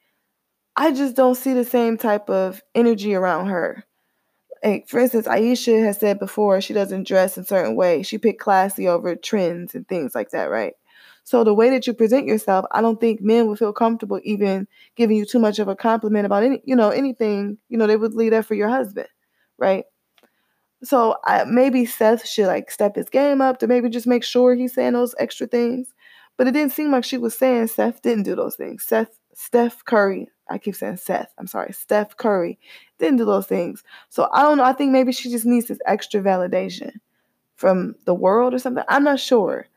I 0.76 0.92
just 0.92 1.16
don't 1.16 1.34
see 1.34 1.52
the 1.52 1.64
same 1.64 1.98
type 1.98 2.30
of 2.30 2.62
energy 2.74 3.14
around 3.14 3.46
her. 3.46 3.84
Like, 4.62 4.88
for 4.88 5.00
instance, 5.00 5.26
Ayesha 5.26 5.80
has 5.80 5.98
said 5.98 6.18
before 6.18 6.60
she 6.60 6.74
doesn't 6.74 7.08
dress 7.08 7.36
in 7.36 7.44
certain 7.44 7.74
way. 7.74 8.02
She 8.02 8.18
picked 8.18 8.40
classy 8.40 8.86
over 8.86 9.16
trends 9.16 9.74
and 9.74 9.88
things 9.88 10.14
like 10.14 10.30
that, 10.30 10.50
right? 10.50 10.74
So 11.30 11.44
the 11.44 11.54
way 11.54 11.70
that 11.70 11.86
you 11.86 11.94
present 11.94 12.26
yourself, 12.26 12.66
I 12.72 12.82
don't 12.82 13.00
think 13.00 13.20
men 13.20 13.46
would 13.46 13.60
feel 13.60 13.72
comfortable 13.72 14.18
even 14.24 14.66
giving 14.96 15.16
you 15.16 15.24
too 15.24 15.38
much 15.38 15.60
of 15.60 15.68
a 15.68 15.76
compliment 15.76 16.26
about 16.26 16.42
any, 16.42 16.60
you 16.64 16.74
know, 16.74 16.90
anything. 16.90 17.56
You 17.68 17.78
know, 17.78 17.86
they 17.86 17.96
would 17.96 18.14
leave 18.14 18.32
that 18.32 18.46
for 18.46 18.54
your 18.54 18.68
husband, 18.68 19.06
right? 19.56 19.84
So 20.82 21.18
I, 21.24 21.44
maybe 21.44 21.86
Seth 21.86 22.26
should 22.26 22.48
like 22.48 22.68
step 22.68 22.96
his 22.96 23.08
game 23.08 23.40
up 23.40 23.60
to 23.60 23.68
maybe 23.68 23.88
just 23.88 24.08
make 24.08 24.24
sure 24.24 24.56
he's 24.56 24.74
saying 24.74 24.94
those 24.94 25.14
extra 25.20 25.46
things. 25.46 25.94
But 26.36 26.48
it 26.48 26.50
didn't 26.50 26.72
seem 26.72 26.90
like 26.90 27.04
she 27.04 27.16
was 27.16 27.38
saying 27.38 27.68
Seth 27.68 28.02
didn't 28.02 28.24
do 28.24 28.34
those 28.34 28.56
things. 28.56 28.82
Seth, 28.82 29.16
Steph 29.32 29.84
Curry, 29.84 30.26
I 30.50 30.58
keep 30.58 30.74
saying 30.74 30.96
Seth. 30.96 31.32
I'm 31.38 31.46
sorry, 31.46 31.72
Steph 31.72 32.16
Curry 32.16 32.58
didn't 32.98 33.18
do 33.18 33.24
those 33.24 33.46
things. 33.46 33.84
So 34.08 34.28
I 34.32 34.42
don't 34.42 34.58
know. 34.58 34.64
I 34.64 34.72
think 34.72 34.90
maybe 34.90 35.12
she 35.12 35.30
just 35.30 35.46
needs 35.46 35.68
this 35.68 35.78
extra 35.86 36.22
validation 36.22 36.94
from 37.54 37.94
the 38.04 38.14
world 38.14 38.52
or 38.52 38.58
something. 38.58 38.82
I'm 38.88 39.04
not 39.04 39.20
sure. 39.20 39.68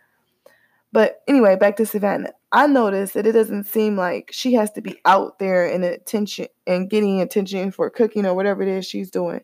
But 0.93 1.21
anyway, 1.27 1.57
back 1.57 1.75
to 1.77 1.85
Savannah. 1.85 2.33
I 2.51 2.67
noticed 2.67 3.15
that 3.15 3.27
it 3.27 3.33
doesn't 3.33 3.65
seem 3.65 3.97
like 3.97 4.29
she 4.31 4.53
has 4.53 4.71
to 4.71 4.81
be 4.81 5.01
out 5.03 5.39
there 5.39 5.67
in 5.67 5.83
attention 5.83 6.47
and 6.65 6.89
getting 6.89 7.19
attention 7.19 7.71
for 7.71 7.89
cooking 7.89 8.25
or 8.25 8.33
whatever 8.33 8.61
it 8.61 8.69
is 8.69 8.85
she's 8.85 9.11
doing 9.11 9.41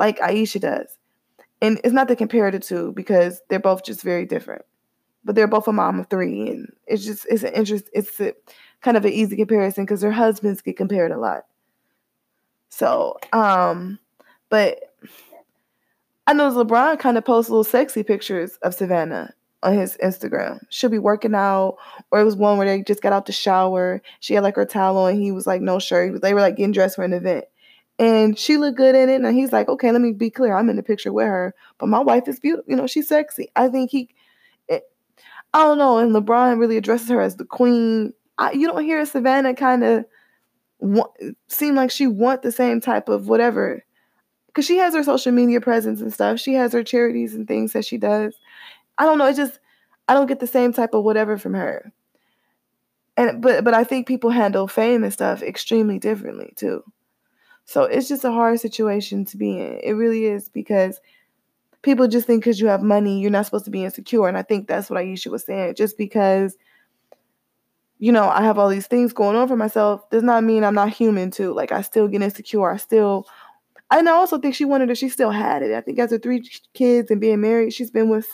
like 0.00 0.20
Ayesha 0.20 0.58
does. 0.58 0.96
And 1.60 1.78
it's 1.84 1.92
not 1.92 2.08
to 2.08 2.16
compare 2.16 2.50
the 2.50 2.58
two 2.58 2.92
because 2.92 3.42
they're 3.48 3.60
both 3.60 3.84
just 3.84 4.02
very 4.02 4.24
different. 4.24 4.62
But 5.22 5.34
they're 5.34 5.46
both 5.46 5.68
a 5.68 5.72
mom 5.72 6.00
of 6.00 6.08
three, 6.08 6.48
and 6.48 6.72
it's 6.86 7.04
just 7.04 7.26
it's 7.28 7.42
an 7.42 7.52
interest. 7.52 7.90
It's 7.92 8.18
a, 8.20 8.32
kind 8.80 8.96
of 8.96 9.04
an 9.04 9.12
easy 9.12 9.36
comparison 9.36 9.84
because 9.84 10.00
their 10.00 10.10
husbands 10.10 10.62
get 10.62 10.78
compared 10.78 11.12
a 11.12 11.18
lot. 11.18 11.42
So, 12.70 13.18
um, 13.34 13.98
but 14.48 14.78
I 16.26 16.32
know 16.32 16.50
LeBron 16.50 16.98
kind 16.98 17.18
of 17.18 17.26
posts 17.26 17.50
little 17.50 17.64
sexy 17.64 18.02
pictures 18.02 18.56
of 18.62 18.72
Savannah 18.72 19.34
on 19.62 19.74
his 19.74 19.96
Instagram. 20.02 20.60
She'll 20.70 20.90
be 20.90 20.98
working 20.98 21.34
out, 21.34 21.76
or 22.10 22.20
it 22.20 22.24
was 22.24 22.36
one 22.36 22.58
where 22.58 22.66
they 22.66 22.82
just 22.82 23.02
got 23.02 23.12
out 23.12 23.26
the 23.26 23.32
shower. 23.32 24.00
She 24.20 24.34
had 24.34 24.42
like 24.42 24.56
her 24.56 24.64
towel 24.66 24.98
on. 24.98 25.20
He 25.20 25.32
was 25.32 25.46
like 25.46 25.60
no 25.60 25.78
shirt. 25.78 26.22
They 26.22 26.34
were 26.34 26.40
like 26.40 26.56
getting 26.56 26.72
dressed 26.72 26.96
for 26.96 27.04
an 27.04 27.12
event 27.12 27.44
and 28.00 28.38
she 28.38 28.56
looked 28.56 28.78
good 28.78 28.94
in 28.94 29.10
it. 29.10 29.20
And 29.20 29.36
he's 29.36 29.52
like, 29.52 29.68
okay, 29.68 29.92
let 29.92 30.00
me 30.00 30.12
be 30.12 30.30
clear. 30.30 30.56
I'm 30.56 30.70
in 30.70 30.76
the 30.76 30.82
picture 30.82 31.12
with 31.12 31.26
her, 31.26 31.54
but 31.76 31.88
my 31.88 32.00
wife 32.00 32.26
is 32.28 32.40
beautiful. 32.40 32.68
You 32.68 32.76
know, 32.76 32.86
she's 32.86 33.06
sexy. 33.06 33.52
I 33.54 33.68
think 33.68 33.90
he, 33.90 34.08
it, 34.68 34.84
I 35.52 35.64
don't 35.64 35.76
know. 35.76 35.98
And 35.98 36.12
LeBron 36.12 36.58
really 36.58 36.78
addresses 36.78 37.10
her 37.10 37.20
as 37.20 37.36
the 37.36 37.44
queen. 37.44 38.14
I, 38.38 38.52
you 38.52 38.66
don't 38.66 38.84
hear 38.84 39.04
Savannah 39.04 39.54
kind 39.54 39.84
of 39.84 40.06
seem 41.48 41.74
like 41.74 41.90
she 41.90 42.06
want 42.06 42.40
the 42.40 42.50
same 42.50 42.80
type 42.80 43.10
of 43.10 43.28
whatever, 43.28 43.84
because 44.46 44.64
she 44.64 44.78
has 44.78 44.94
her 44.94 45.04
social 45.04 45.32
media 45.32 45.60
presence 45.60 46.00
and 46.00 46.10
stuff. 46.10 46.40
She 46.40 46.54
has 46.54 46.72
her 46.72 46.82
charities 46.82 47.34
and 47.34 47.46
things 47.46 47.74
that 47.74 47.84
she 47.84 47.98
does. 47.98 48.34
I 49.00 49.04
don't 49.04 49.16
know. 49.16 49.26
It 49.26 49.34
just 49.36 49.58
I 50.08 50.14
don't 50.14 50.26
get 50.26 50.40
the 50.40 50.46
same 50.46 50.74
type 50.74 50.92
of 50.92 51.02
whatever 51.02 51.38
from 51.38 51.54
her. 51.54 51.90
And 53.16 53.40
but 53.40 53.64
but 53.64 53.72
I 53.72 53.82
think 53.82 54.06
people 54.06 54.30
handle 54.30 54.68
fame 54.68 55.02
and 55.02 55.12
stuff 55.12 55.42
extremely 55.42 55.98
differently 55.98 56.52
too. 56.54 56.84
So 57.64 57.84
it's 57.84 58.08
just 58.08 58.24
a 58.24 58.30
hard 58.30 58.60
situation 58.60 59.24
to 59.24 59.38
be 59.38 59.58
in. 59.58 59.80
It 59.82 59.92
really 59.92 60.26
is 60.26 60.50
because 60.50 61.00
people 61.80 62.08
just 62.08 62.26
think 62.26 62.42
because 62.42 62.60
you 62.60 62.66
have 62.66 62.82
money, 62.82 63.20
you're 63.20 63.30
not 63.30 63.46
supposed 63.46 63.64
to 63.64 63.70
be 63.70 63.84
insecure. 63.84 64.28
And 64.28 64.36
I 64.36 64.42
think 64.42 64.68
that's 64.68 64.90
what 64.90 64.98
Ayesha 64.98 65.30
was 65.30 65.44
saying. 65.44 65.76
Just 65.76 65.96
because, 65.96 66.56
you 67.98 68.12
know, 68.12 68.28
I 68.28 68.42
have 68.42 68.58
all 68.58 68.68
these 68.68 68.86
things 68.86 69.14
going 69.14 69.36
on 69.36 69.48
for 69.48 69.56
myself 69.56 70.08
does 70.10 70.22
not 70.22 70.44
mean 70.44 70.62
I'm 70.62 70.74
not 70.74 70.90
human 70.90 71.30
too. 71.30 71.54
Like 71.54 71.72
I 71.72 71.80
still 71.80 72.06
get 72.06 72.20
insecure. 72.20 72.70
I 72.70 72.76
still 72.76 73.26
and 73.90 74.10
I 74.10 74.12
also 74.12 74.38
think 74.38 74.54
she 74.54 74.66
wanted 74.66 74.90
if 74.90 74.98
she 74.98 75.08
still 75.08 75.30
had 75.30 75.62
it. 75.62 75.72
I 75.72 75.80
think 75.80 75.98
after 75.98 76.18
three 76.18 76.46
kids 76.74 77.10
and 77.10 77.18
being 77.18 77.40
married, 77.40 77.72
she's 77.72 77.90
been 77.90 78.10
with 78.10 78.28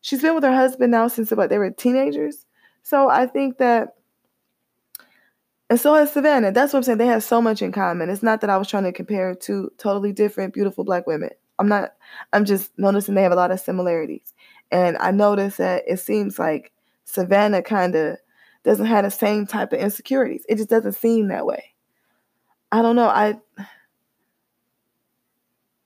she's 0.00 0.22
been 0.22 0.34
with 0.34 0.44
her 0.44 0.54
husband 0.54 0.90
now 0.90 1.08
since 1.08 1.32
about 1.32 1.50
they 1.50 1.58
were 1.58 1.70
teenagers. 1.70 2.46
So 2.82 3.08
I 3.08 3.26
think 3.26 3.58
that 3.58 3.94
and 5.70 5.80
so 5.80 5.94
has 5.94 6.12
Savannah. 6.12 6.50
That's 6.50 6.72
what 6.72 6.80
I'm 6.80 6.82
saying. 6.82 6.98
They 6.98 7.06
have 7.06 7.22
so 7.22 7.40
much 7.40 7.62
in 7.62 7.70
common. 7.70 8.10
It's 8.10 8.24
not 8.24 8.40
that 8.40 8.50
I 8.50 8.56
was 8.56 8.66
trying 8.66 8.82
to 8.82 8.92
compare 8.92 9.36
two 9.36 9.70
totally 9.78 10.12
different, 10.12 10.52
beautiful 10.52 10.82
black 10.82 11.06
women. 11.06 11.30
I'm 11.60 11.68
not, 11.68 11.94
I'm 12.32 12.44
just 12.44 12.76
noticing 12.76 13.14
they 13.14 13.22
have 13.22 13.30
a 13.30 13.36
lot 13.36 13.52
of 13.52 13.60
similarities. 13.60 14.34
And 14.72 14.96
I 14.98 15.12
noticed 15.12 15.58
that 15.58 15.84
it 15.86 15.98
seems 15.98 16.40
like 16.40 16.72
Savannah 17.04 17.62
kind 17.62 17.94
of 17.94 18.16
doesn't 18.64 18.86
have 18.86 19.04
the 19.04 19.12
same 19.12 19.46
type 19.46 19.72
of 19.72 19.78
insecurities. 19.78 20.44
It 20.48 20.56
just 20.56 20.70
doesn't 20.70 20.94
seem 20.94 21.28
that 21.28 21.46
way. 21.46 21.74
I 22.72 22.82
don't 22.82 22.96
know. 22.96 23.08
I, 23.08 23.38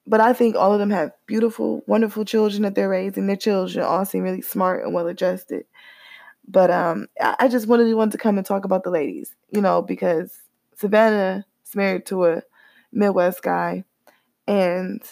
but 0.06 0.20
I 0.20 0.32
think 0.32 0.56
all 0.56 0.72
of 0.72 0.78
them 0.78 0.90
have 0.90 1.12
beautiful, 1.26 1.82
wonderful 1.86 2.24
children 2.24 2.62
that 2.62 2.74
they're 2.74 2.88
raising. 2.88 3.26
Their 3.26 3.36
children 3.36 3.84
all 3.84 4.04
seem 4.04 4.22
really 4.22 4.42
smart 4.42 4.84
and 4.84 4.92
well 4.92 5.06
adjusted. 5.06 5.64
But 6.46 6.70
um, 6.70 7.08
I 7.20 7.48
just 7.48 7.68
really 7.68 7.94
wanted 7.94 8.12
to 8.12 8.18
come 8.18 8.36
and 8.36 8.46
talk 8.46 8.64
about 8.66 8.84
the 8.84 8.90
ladies, 8.90 9.34
you 9.50 9.62
know, 9.62 9.80
because 9.80 10.42
Savannah 10.76 11.46
is 11.66 11.74
married 11.74 12.04
to 12.06 12.26
a 12.26 12.42
Midwest 12.92 13.42
guy, 13.42 13.84
and 14.46 15.02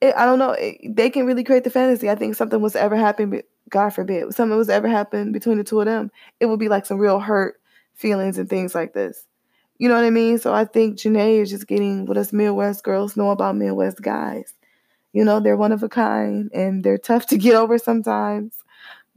it, 0.00 0.14
I 0.16 0.26
don't 0.26 0.40
know, 0.40 0.52
it, 0.52 0.96
they 0.96 1.08
can 1.08 1.24
really 1.24 1.44
create 1.44 1.62
the 1.62 1.70
fantasy. 1.70 2.10
I 2.10 2.16
think 2.16 2.34
something 2.34 2.60
was 2.60 2.74
ever 2.74 2.96
happen, 2.96 3.42
God 3.70 3.90
forbid, 3.90 4.34
something 4.34 4.58
was 4.58 4.68
ever 4.68 4.88
happen 4.88 5.30
between 5.30 5.58
the 5.58 5.64
two 5.64 5.78
of 5.78 5.86
them, 5.86 6.10
it 6.40 6.46
would 6.46 6.58
be 6.58 6.68
like 6.68 6.84
some 6.84 6.98
real 6.98 7.20
hurt 7.20 7.60
feelings 7.94 8.36
and 8.36 8.48
things 8.48 8.74
like 8.74 8.92
this. 8.92 9.24
You 9.78 9.88
know 9.88 9.94
what 9.94 10.04
I 10.04 10.10
mean? 10.10 10.38
So 10.38 10.54
I 10.54 10.64
think 10.64 10.96
Jhené 10.98 11.40
is 11.42 11.50
just 11.50 11.66
getting 11.66 12.06
what 12.06 12.16
us 12.16 12.32
Midwest 12.32 12.82
girls 12.82 13.16
know 13.16 13.30
about 13.30 13.56
Midwest 13.56 14.00
guys. 14.00 14.54
You 15.12 15.24
know, 15.24 15.40
they're 15.40 15.56
one 15.56 15.72
of 15.72 15.82
a 15.82 15.88
kind 15.88 16.50
and 16.54 16.84
they're 16.84 16.98
tough 16.98 17.26
to 17.28 17.38
get 17.38 17.54
over 17.54 17.78
sometimes, 17.78 18.58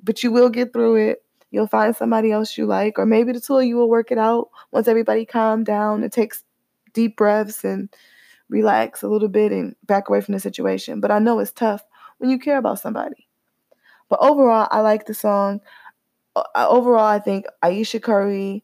but 0.04 0.24
you 0.24 0.32
will 0.32 0.50
get 0.50 0.74
through 0.74 0.96
it. 0.98 1.24
You'll 1.52 1.68
find 1.68 1.96
somebody 1.96 2.32
else 2.32 2.58
you 2.58 2.66
like, 2.66 3.00
or 3.00 3.06
maybe 3.06 3.32
the 3.34 3.42
two 3.42 3.58
of 3.58 3.66
you 3.66 3.78
will 3.78 3.90
work 3.90 4.12
it 4.12 4.18
out 4.18 4.50
once 4.72 4.88
everybody 4.88 5.26
calm 5.26 5.64
down 5.64 6.04
and 6.04 6.12
takes 6.12 6.44
deep 6.94 7.18
breaths 7.18 7.64
and 7.64 7.90
relax 8.50 9.04
a 9.04 9.08
little 9.08 9.30
bit 9.30 9.52
and 9.52 9.76
back 9.86 10.10
away 10.10 10.22
from 10.22 10.34
the 10.34 10.40
situation. 10.40 11.02
But 11.02 11.12
I 11.12 11.20
know 11.20 11.40
it's 11.40 11.52
tough 11.52 11.84
when 12.20 12.30
you 12.30 12.40
care 12.40 12.58
about 12.58 12.80
somebody. 12.80 13.28
But 14.10 14.20
overall, 14.22 14.68
I 14.72 14.82
like 14.82 15.06
the 15.06 15.14
song. 15.14 15.62
Uh, 16.36 16.44
overall, 16.56 17.06
I 17.06 17.20
think 17.20 17.46
Ayesha 17.64 18.00
Curry 18.00 18.64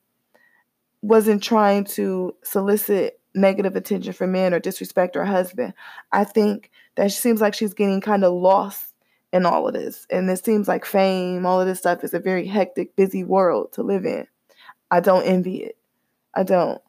wasn't 1.08 1.44
trying 1.44 1.84
to 1.84 2.36
solicit 2.44 3.20
negative 3.34 3.76
attention 3.76 4.14
from 4.14 4.32
men 4.32 4.54
or 4.54 4.60
disrespect 4.60 5.16
her 5.16 5.26
husband. 5.26 5.74
I 6.12 6.24
think 6.24 6.72
that 6.96 7.12
she 7.12 7.20
seems 7.20 7.42
like 7.42 7.54
she's 7.54 7.74
getting 7.74 8.02
kind 8.02 8.24
of 8.24 8.34
lost 8.34 8.94
in 9.32 9.46
all 9.46 9.68
of 9.68 9.74
this. 9.74 10.08
And 10.10 10.30
it 10.30 10.44
seems 10.44 10.68
like 10.68 10.86
fame, 10.86 11.46
all 11.46 11.60
of 11.60 11.68
this 11.68 11.80
stuff 11.80 12.04
is 12.04 12.14
a 12.14 12.20
very 12.20 12.48
hectic, 12.48 12.96
busy 12.96 13.24
world 13.24 13.74
to 13.74 13.84
live 13.84 14.06
in. 14.06 14.28
I 14.90 15.00
don't 15.00 15.26
envy 15.26 15.58
it. 15.58 15.78
I 16.34 16.44
don't. 16.44 16.82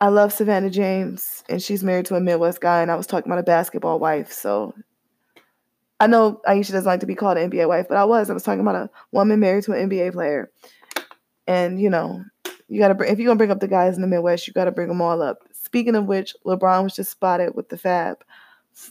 I 0.00 0.08
love 0.08 0.32
Savannah 0.32 0.70
James, 0.70 1.42
and 1.48 1.62
she's 1.62 1.82
married 1.82 2.06
to 2.06 2.16
a 2.16 2.20
Midwest 2.20 2.60
guy, 2.60 2.82
and 2.82 2.90
I 2.90 2.96
was 2.96 3.06
talking 3.06 3.30
about 3.30 3.40
a 3.40 3.44
basketball 3.44 3.98
wife. 3.98 4.32
So 4.32 4.74
I 5.98 6.06
know 6.06 6.40
Ayesha 6.46 6.72
doesn't 6.72 6.86
like 6.86 7.00
to 7.00 7.06
be 7.06 7.14
called 7.14 7.38
an 7.38 7.50
NBA 7.50 7.68
wife, 7.68 7.86
but 7.88 7.96
I 7.96 8.04
was. 8.04 8.28
I 8.28 8.34
was 8.34 8.42
talking 8.42 8.60
about 8.60 8.74
a 8.74 8.90
woman 9.12 9.40
married 9.40 9.64
to 9.64 9.72
an 9.72 9.88
NBA 9.88 10.12
player. 10.12 10.50
And, 11.46 11.80
you 11.80 11.90
know, 11.90 12.24
you 12.68 12.78
got 12.78 12.88
to 12.88 12.94
bring, 12.94 13.12
if 13.12 13.18
you're 13.18 13.32
to 13.32 13.36
bring 13.36 13.50
up 13.50 13.60
the 13.60 13.68
guys 13.68 13.96
in 13.96 14.02
the 14.02 14.08
Midwest, 14.08 14.46
you 14.46 14.52
got 14.52 14.64
to 14.64 14.72
bring 14.72 14.88
them 14.88 15.02
all 15.02 15.22
up. 15.22 15.38
Speaking 15.52 15.94
of 15.94 16.06
which, 16.06 16.34
LeBron 16.46 16.84
was 16.84 16.96
just 16.96 17.10
spotted 17.10 17.54
with 17.54 17.68
the 17.68 17.78
Fab 17.78 18.24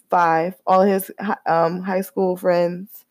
Five, 0.10 0.56
all 0.66 0.82
his 0.82 1.12
um, 1.46 1.82
high 1.82 2.02
school 2.02 2.38
friends 2.38 3.06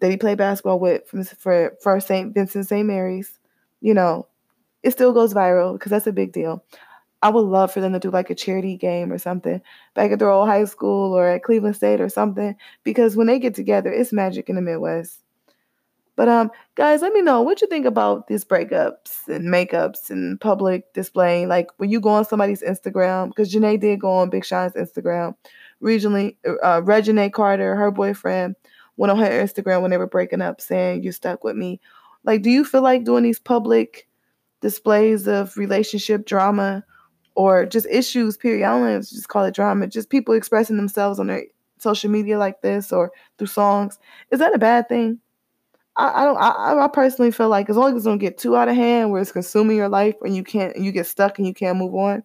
that 0.00 0.10
he 0.10 0.16
played 0.16 0.38
basketball 0.38 0.78
with 0.78 1.06
from 1.08 1.24
for, 1.24 1.76
for 1.80 1.98
St. 2.00 2.32
Vincent 2.34 2.68
St. 2.68 2.86
Mary's. 2.86 3.38
You 3.80 3.94
know, 3.94 4.26
it 4.82 4.92
still 4.92 5.12
goes 5.12 5.34
viral 5.34 5.72
because 5.72 5.90
that's 5.90 6.06
a 6.06 6.12
big 6.12 6.32
deal. 6.32 6.64
I 7.22 7.30
would 7.30 7.42
love 7.42 7.72
for 7.72 7.80
them 7.80 7.92
to 7.92 8.00
do 8.00 8.10
like 8.10 8.30
a 8.30 8.34
charity 8.34 8.76
game 8.76 9.12
or 9.12 9.18
something 9.18 9.62
back 9.94 10.10
at 10.10 10.18
their 10.18 10.30
old 10.30 10.48
high 10.48 10.64
school 10.64 11.16
or 11.16 11.28
at 11.28 11.44
Cleveland 11.44 11.76
State 11.76 12.00
or 12.00 12.08
something 12.08 12.56
because 12.82 13.16
when 13.16 13.28
they 13.28 13.38
get 13.38 13.54
together, 13.54 13.92
it's 13.92 14.12
magic 14.12 14.48
in 14.48 14.56
the 14.56 14.62
Midwest. 14.62 15.21
But 16.14 16.28
um, 16.28 16.50
guys, 16.74 17.00
let 17.02 17.12
me 17.12 17.22
know 17.22 17.40
what 17.42 17.62
you 17.62 17.68
think 17.68 17.86
about 17.86 18.26
these 18.28 18.44
breakups 18.44 19.28
and 19.28 19.48
makeups 19.48 20.10
and 20.10 20.40
public 20.40 20.92
displaying. 20.92 21.48
Like 21.48 21.68
when 21.78 21.90
you 21.90 22.00
go 22.00 22.10
on 22.10 22.24
somebody's 22.24 22.62
Instagram, 22.62 23.28
because 23.28 23.52
Jhené 23.52 23.80
did 23.80 24.00
go 24.00 24.12
on 24.12 24.30
Big 24.30 24.44
Sean's 24.44 24.74
Instagram. 24.74 25.34
Regionally, 25.82 26.36
uh, 26.62 26.80
Reginae 26.82 27.32
Carter, 27.32 27.74
her 27.74 27.90
boyfriend, 27.90 28.54
went 28.96 29.10
on 29.10 29.18
her 29.18 29.28
Instagram 29.28 29.82
when 29.82 29.90
they 29.90 29.96
were 29.96 30.06
breaking 30.06 30.42
up, 30.42 30.60
saying 30.60 31.02
"You 31.02 31.12
stuck 31.12 31.42
with 31.44 31.56
me." 31.56 31.80
Like, 32.24 32.42
do 32.42 32.50
you 32.50 32.64
feel 32.64 32.82
like 32.82 33.04
doing 33.04 33.24
these 33.24 33.40
public 33.40 34.06
displays 34.60 35.26
of 35.28 35.56
relationship 35.58 36.24
drama 36.24 36.84
or 37.34 37.66
just 37.66 37.86
issues, 37.90 38.36
period. 38.36 38.66
I 38.66 38.78
don't 38.78 39.00
just 39.00 39.28
call 39.28 39.44
it 39.44 39.54
drama. 39.54 39.86
Just 39.86 40.10
people 40.10 40.34
expressing 40.34 40.76
themselves 40.76 41.18
on 41.18 41.26
their 41.26 41.44
social 41.78 42.10
media 42.10 42.38
like 42.38 42.62
this 42.62 42.92
or 42.92 43.12
through 43.38 43.48
songs. 43.48 43.98
Is 44.30 44.38
that 44.38 44.54
a 44.54 44.58
bad 44.58 44.88
thing? 44.88 45.18
I, 45.96 46.22
I 46.22 46.24
don't. 46.24 46.36
I, 46.36 46.84
I 46.84 46.88
personally 46.88 47.30
feel 47.30 47.48
like 47.48 47.68
as 47.68 47.76
long 47.76 47.96
as 47.96 48.04
it 48.04 48.08
don't 48.08 48.18
get 48.18 48.38
too 48.38 48.56
out 48.56 48.68
of 48.68 48.76
hand, 48.76 49.10
where 49.10 49.20
it's 49.20 49.32
consuming 49.32 49.76
your 49.76 49.88
life 49.88 50.14
and 50.22 50.34
you 50.34 50.42
can't, 50.44 50.76
you 50.76 50.92
get 50.92 51.06
stuck 51.06 51.38
and 51.38 51.46
you 51.46 51.54
can't 51.54 51.78
move 51.78 51.94
on. 51.94 52.22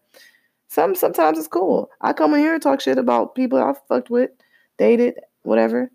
Some 0.69 0.95
sometimes 0.95 1.37
it's 1.37 1.47
cool. 1.47 1.89
I 2.01 2.13
come 2.13 2.33
in 2.33 2.39
here 2.39 2.53
and 2.53 2.63
talk 2.63 2.81
shit 2.81 2.97
about 2.97 3.35
people 3.35 3.59
I 3.59 3.73
fucked 3.87 4.09
with, 4.09 4.31
dated, 4.77 5.15
whatever. 5.43 5.91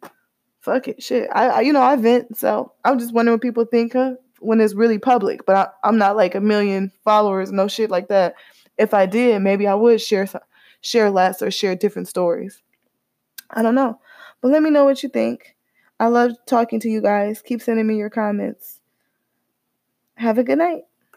Fuck 0.60 0.88
it, 0.88 1.02
shit. 1.02 1.28
I, 1.32 1.48
I 1.48 1.60
you 1.62 1.72
know 1.72 1.82
I 1.82 1.96
vent, 1.96 2.36
so 2.36 2.72
I'm 2.84 2.98
just 2.98 3.14
wondering 3.14 3.34
what 3.34 3.42
people 3.42 3.64
think 3.64 3.94
huh, 3.94 4.14
when 4.40 4.60
it's 4.60 4.74
really 4.74 4.98
public. 4.98 5.46
But 5.46 5.56
I, 5.56 5.88
I'm 5.88 5.98
not 5.98 6.16
like 6.16 6.34
a 6.34 6.40
million 6.40 6.92
followers, 7.04 7.52
no 7.52 7.68
shit 7.68 7.90
like 7.90 8.08
that 8.08 8.34
if 8.78 8.94
I 8.94 9.06
did, 9.06 9.40
maybe 9.42 9.66
I 9.66 9.74
would 9.74 10.00
share 10.00 10.28
share 10.80 11.10
less 11.10 11.42
or 11.42 11.50
share 11.50 11.76
different 11.76 12.08
stories. 12.08 12.62
I 13.50 13.62
don't 13.62 13.74
know. 13.74 14.00
But 14.40 14.50
let 14.50 14.62
me 14.62 14.70
know 14.70 14.84
what 14.84 15.02
you 15.02 15.08
think. 15.08 15.54
I 15.98 16.08
love 16.08 16.32
talking 16.46 16.80
to 16.80 16.90
you 16.90 17.00
guys. 17.00 17.40
Keep 17.42 17.62
sending 17.62 17.86
me 17.86 17.96
your 17.96 18.10
comments. 18.10 18.80
Have 20.14 20.38
a 20.38 20.44
good 20.44 20.56
night. 20.58 20.84